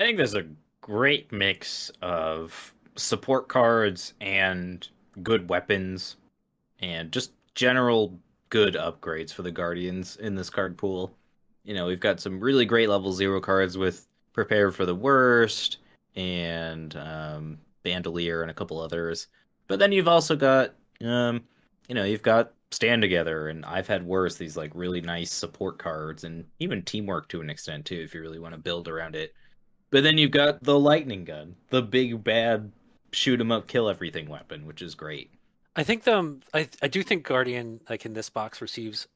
I 0.00 0.04
think 0.04 0.16
there's 0.16 0.34
a 0.34 0.46
great 0.80 1.30
mix 1.30 1.92
of 2.00 2.74
support 2.96 3.48
cards 3.48 4.14
and 4.22 4.88
good 5.22 5.50
weapons 5.50 6.16
and 6.80 7.12
just 7.12 7.32
general 7.54 8.18
good 8.48 8.74
upgrades 8.74 9.30
for 9.30 9.42
the 9.42 9.50
Guardians 9.50 10.16
in 10.16 10.34
this 10.34 10.48
card 10.48 10.78
pool. 10.78 11.14
You 11.64 11.74
know, 11.74 11.86
we've 11.86 12.00
got 12.00 12.20
some 12.20 12.40
really 12.40 12.64
great 12.66 12.88
level 12.88 13.12
zero 13.12 13.40
cards 13.40 13.76
with 13.78 14.06
Prepare 14.32 14.70
for 14.70 14.84
the 14.86 14.94
Worst 14.94 15.78
and 16.14 16.94
um, 16.96 17.58
Bandolier 17.82 18.42
and 18.42 18.50
a 18.50 18.54
couple 18.54 18.80
others. 18.80 19.28
But 19.66 19.78
then 19.78 19.90
you've 19.92 20.08
also 20.08 20.36
got, 20.36 20.74
um, 21.02 21.42
you 21.88 21.94
know, 21.94 22.04
you've 22.04 22.22
got 22.22 22.52
Stand 22.70 23.02
Together 23.02 23.48
and 23.48 23.64
I've 23.64 23.86
Had 23.86 24.04
Worse, 24.04 24.36
these 24.36 24.56
like 24.56 24.72
really 24.74 25.00
nice 25.00 25.32
support 25.32 25.78
cards 25.78 26.24
and 26.24 26.44
even 26.58 26.82
Teamwork 26.82 27.28
to 27.28 27.40
an 27.40 27.48
extent 27.48 27.86
too, 27.86 28.00
if 28.00 28.14
you 28.14 28.20
really 28.20 28.38
want 28.38 28.54
to 28.54 28.60
build 28.60 28.88
around 28.88 29.16
it. 29.16 29.32
But 29.90 30.02
then 30.02 30.18
you've 30.18 30.32
got 30.32 30.62
the 30.62 30.78
lightning 30.78 31.24
gun, 31.24 31.54
the 31.70 31.80
big 31.82 32.22
bad 32.24 32.72
shoot 33.12 33.40
'em 33.40 33.52
up, 33.52 33.68
kill 33.68 33.88
everything 33.88 34.28
weapon, 34.28 34.66
which 34.66 34.82
is 34.82 34.94
great. 34.94 35.30
I 35.76 35.84
think 35.84 36.06
um 36.08 36.40
I 36.52 36.68
I 36.82 36.88
do 36.88 37.02
think 37.02 37.24
Guardian 37.24 37.80
like 37.88 38.04
in 38.04 38.12
this 38.12 38.28
box 38.28 38.60
receives 38.60 39.06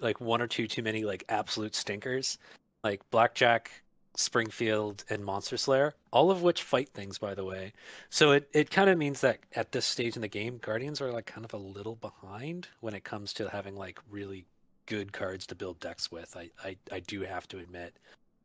like 0.00 0.20
one 0.20 0.42
or 0.42 0.46
two 0.46 0.66
too 0.66 0.82
many 0.82 1.04
like 1.04 1.24
absolute 1.28 1.74
stinkers, 1.74 2.38
like 2.84 3.08
Blackjack, 3.10 3.70
Springfield, 4.14 5.04
and 5.10 5.24
Monster 5.24 5.56
Slayer, 5.56 5.94
all 6.12 6.30
of 6.30 6.42
which 6.42 6.62
fight 6.62 6.88
things 6.88 7.18
by 7.18 7.34
the 7.34 7.44
way. 7.44 7.72
So 8.10 8.32
it 8.32 8.48
it 8.52 8.70
kind 8.70 8.90
of 8.90 8.98
means 8.98 9.20
that 9.20 9.38
at 9.54 9.72
this 9.72 9.86
stage 9.86 10.16
in 10.16 10.22
the 10.22 10.28
game, 10.28 10.58
Guardians 10.58 11.00
are 11.00 11.12
like 11.12 11.26
kind 11.26 11.44
of 11.44 11.52
a 11.54 11.58
little 11.58 11.96
behind 11.96 12.68
when 12.80 12.94
it 12.94 13.04
comes 13.04 13.32
to 13.34 13.48
having 13.48 13.76
like 13.76 13.98
really 14.10 14.44
good 14.86 15.12
cards 15.12 15.46
to 15.46 15.54
build 15.54 15.80
decks 15.80 16.10
with. 16.10 16.36
I 16.36 16.50
I, 16.64 16.76
I 16.92 17.00
do 17.00 17.22
have 17.22 17.48
to 17.48 17.58
admit 17.58 17.94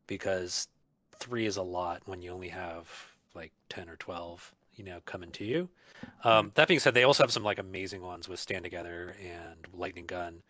because 0.06 0.68
three 1.18 1.46
is 1.46 1.56
a 1.56 1.62
lot 1.62 2.02
when 2.06 2.20
you 2.20 2.30
only 2.30 2.48
have 2.48 2.88
like 3.34 3.52
ten 3.68 3.88
or 3.88 3.96
twelve, 3.96 4.52
you 4.76 4.84
know, 4.84 5.00
coming 5.06 5.30
to 5.32 5.44
you. 5.44 5.68
Um, 6.24 6.50
that 6.54 6.68
being 6.68 6.80
said, 6.80 6.94
they 6.94 7.04
also 7.04 7.22
have 7.22 7.32
some 7.32 7.44
like 7.44 7.58
amazing 7.58 8.02
ones 8.02 8.28
with 8.28 8.40
Stand 8.40 8.64
Together 8.64 9.14
and 9.22 9.66
Lightning 9.72 10.06
Gun, 10.06 10.42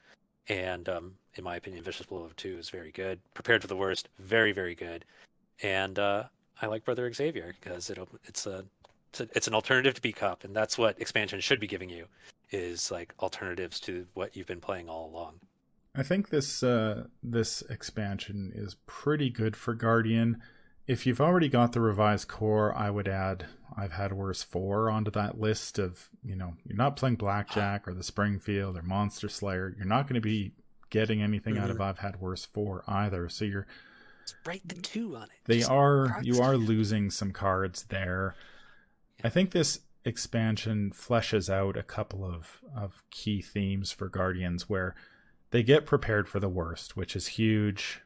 and 0.49 0.89
um, 0.89 1.15
in 1.35 1.45
my 1.45 1.57
opinion, 1.57 1.83
Vicious 1.83 2.07
Blow 2.07 2.25
of 2.25 2.37
Two 2.37 2.57
is 2.59 2.71
very 2.71 2.91
good. 2.91 3.21
Prepared 3.35 3.63
for 3.63 3.69
the 3.69 3.77
Worst, 3.77 4.09
very 4.19 4.53
very 4.53 4.75
good, 4.75 5.05
and 5.63 5.99
uh, 5.99 6.25
I 6.61 6.67
like 6.67 6.85
Brother 6.85 7.13
Xavier 7.13 7.55
because 7.61 7.91
it 7.91 7.99
it's 8.25 8.47
a 8.47 8.65
it's, 9.35 9.47
an 9.47 9.55
alternative 9.55 9.95
to 9.95 10.01
Beat 10.01 10.17
Cop, 10.17 10.45
and 10.45 10.57
that's 10.57 10.79
what 10.79 11.01
expansion 11.01 11.41
should 11.41 11.61
be 11.61 11.67
giving 11.67 11.91
you 11.91 12.07
is 12.51 12.91
like 12.91 13.15
alternatives 13.21 13.81
to 13.81 14.07
what 14.15 14.37
you've 14.37 14.47
been 14.47 14.61
playing 14.61 14.89
all 14.89 15.11
along. 15.11 15.41
I 15.95 16.03
think 16.03 16.31
this 16.31 16.63
uh, 16.63 17.05
this 17.23 17.63
expansion 17.63 18.53
is 18.55 18.77
pretty 18.87 19.29
good 19.29 19.57
for 19.57 19.75
Guardian. 19.75 20.41
If 20.87 21.07
you've 21.07 21.21
already 21.21 21.49
got 21.49 21.73
the 21.73 21.81
revised 21.81 22.29
core, 22.29 22.77
I 22.77 22.91
would 22.91 23.09
add 23.09 23.47
I've 23.77 23.93
had 23.93 24.13
worse 24.13 24.43
four 24.43 24.91
onto 24.91 25.11
that 25.13 25.41
list 25.41 25.79
of 25.79 26.09
you 26.25 26.37
know 26.37 26.55
you're 26.67 26.77
not 26.77 26.97
playing 26.97 27.17
Blackjack 27.17 27.87
or 27.89 27.95
the 27.95 28.03
Springfield 28.03 28.77
or 28.77 28.83
Monster 28.83 29.29
Slayer. 29.29 29.75
You're 29.77 29.87
not 29.87 30.07
going 30.07 30.15
to 30.15 30.21
be 30.21 30.53
getting 30.91 31.23
anything 31.23 31.57
out 31.57 31.71
of 31.71 31.77
mm-hmm. 31.77 31.85
I've 31.85 31.99
had 31.99 32.21
worse 32.21 32.45
four 32.45 32.85
either. 32.87 33.29
So 33.29 33.45
you're 33.45 33.67
Just 34.23 34.37
write 34.47 34.63
the 34.67 34.75
two 34.75 35.17
on 35.17 35.25
it. 35.25 35.31
they 35.47 35.59
Just 35.59 35.71
are 35.71 36.21
you 36.23 36.43
are 36.43 36.57
losing 36.57 37.11
some 37.11 37.33
cards 37.33 37.85
there. 37.85 38.35
I 39.25 39.29
think 39.29 39.51
this 39.51 39.81
expansion 40.05 40.91
fleshes 40.95 41.49
out 41.49 41.77
a 41.77 41.83
couple 41.83 42.25
of 42.25 42.61
of 42.77 43.03
key 43.11 43.41
themes 43.41 43.93
for 43.93 44.09
Guardians 44.09 44.69
where 44.69 44.95
they 45.51 45.63
get 45.63 45.87
prepared 45.87 46.29
for 46.29 46.41
the 46.41 46.49
worst, 46.49 46.97
which 46.97 47.15
is 47.15 47.27
huge. 47.29 48.01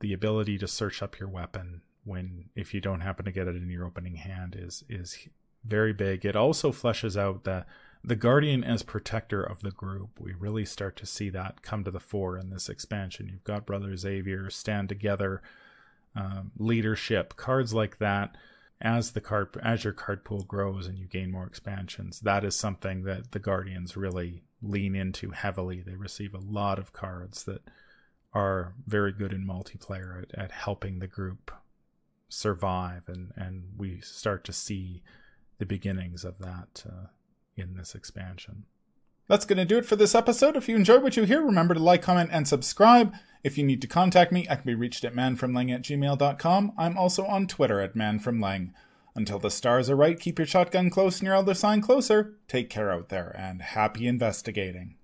The 0.00 0.12
ability 0.12 0.58
to 0.58 0.68
search 0.68 1.02
up 1.02 1.18
your 1.18 1.28
weapon 1.28 1.82
when 2.04 2.50
if 2.54 2.72
you 2.72 2.80
don't 2.80 3.00
happen 3.00 3.24
to 3.24 3.32
get 3.32 3.48
it 3.48 3.56
in 3.56 3.68
your 3.68 3.84
opening 3.84 4.16
hand 4.16 4.56
is 4.58 4.84
is 4.88 5.28
very 5.64 5.92
big. 5.92 6.24
It 6.24 6.36
also 6.36 6.72
fleshes 6.72 7.16
out 7.16 7.44
the 7.44 7.66
the 8.04 8.16
guardian 8.16 8.62
as 8.62 8.82
protector 8.82 9.42
of 9.42 9.60
the 9.60 9.70
group. 9.70 10.20
We 10.20 10.32
really 10.32 10.64
start 10.64 10.96
to 10.96 11.06
see 11.06 11.30
that 11.30 11.62
come 11.62 11.84
to 11.84 11.90
the 11.90 12.00
fore 12.00 12.38
in 12.38 12.50
this 12.50 12.68
expansion. 12.68 13.28
You've 13.28 13.44
got 13.44 13.66
Brother 13.66 13.96
Xavier 13.96 14.50
stand 14.50 14.88
together, 14.88 15.42
um, 16.14 16.52
leadership 16.56 17.36
cards 17.36 17.74
like 17.74 17.98
that. 17.98 18.36
As 18.80 19.10
the 19.10 19.20
card 19.20 19.48
as 19.60 19.82
your 19.82 19.92
card 19.92 20.24
pool 20.24 20.44
grows 20.44 20.86
and 20.86 20.96
you 20.96 21.06
gain 21.06 21.32
more 21.32 21.46
expansions, 21.46 22.20
that 22.20 22.44
is 22.44 22.54
something 22.54 23.02
that 23.02 23.32
the 23.32 23.40
guardians 23.40 23.96
really 23.96 24.44
lean 24.62 24.94
into 24.94 25.30
heavily. 25.30 25.80
They 25.80 25.96
receive 25.96 26.32
a 26.32 26.38
lot 26.38 26.78
of 26.78 26.92
cards 26.92 27.42
that 27.44 27.62
are 28.32 28.74
very 28.86 29.12
good 29.12 29.32
in 29.32 29.46
multiplayer 29.46 30.22
at, 30.22 30.38
at 30.38 30.52
helping 30.52 30.98
the 30.98 31.06
group 31.06 31.50
survive, 32.28 33.02
and 33.08 33.32
and 33.36 33.64
we 33.76 34.00
start 34.00 34.44
to 34.44 34.52
see 34.52 35.02
the 35.58 35.66
beginnings 35.66 36.24
of 36.24 36.38
that 36.38 36.84
uh, 36.88 37.06
in 37.56 37.74
this 37.76 37.94
expansion. 37.94 38.64
That's 39.28 39.44
going 39.44 39.58
to 39.58 39.64
do 39.64 39.76
it 39.76 39.84
for 39.84 39.96
this 39.96 40.14
episode. 40.14 40.56
If 40.56 40.68
you 40.68 40.76
enjoyed 40.76 41.02
what 41.02 41.16
you 41.16 41.24
hear, 41.24 41.42
remember 41.42 41.74
to 41.74 41.80
like, 41.80 42.00
comment, 42.00 42.30
and 42.32 42.48
subscribe. 42.48 43.12
If 43.44 43.58
you 43.58 43.64
need 43.64 43.82
to 43.82 43.86
contact 43.86 44.32
me, 44.32 44.46
I 44.48 44.56
can 44.56 44.64
be 44.64 44.74
reached 44.74 45.04
at 45.04 45.14
manfromleng 45.14 45.74
at 45.74 45.82
gmail.com. 45.82 46.72
I'm 46.78 46.96
also 46.96 47.26
on 47.26 47.46
Twitter 47.46 47.80
at 47.80 47.94
manfromleng. 47.94 48.72
Until 49.14 49.38
the 49.38 49.50
stars 49.50 49.90
are 49.90 49.96
right, 49.96 50.18
keep 50.18 50.38
your 50.38 50.46
shotgun 50.46 50.90
close 50.90 51.18
and 51.18 51.26
your 51.26 51.34
elder 51.34 51.54
sign 51.54 51.80
closer. 51.80 52.36
Take 52.46 52.70
care 52.70 52.90
out 52.90 53.08
there, 53.10 53.34
and 53.36 53.60
happy 53.60 54.06
investigating. 54.06 54.97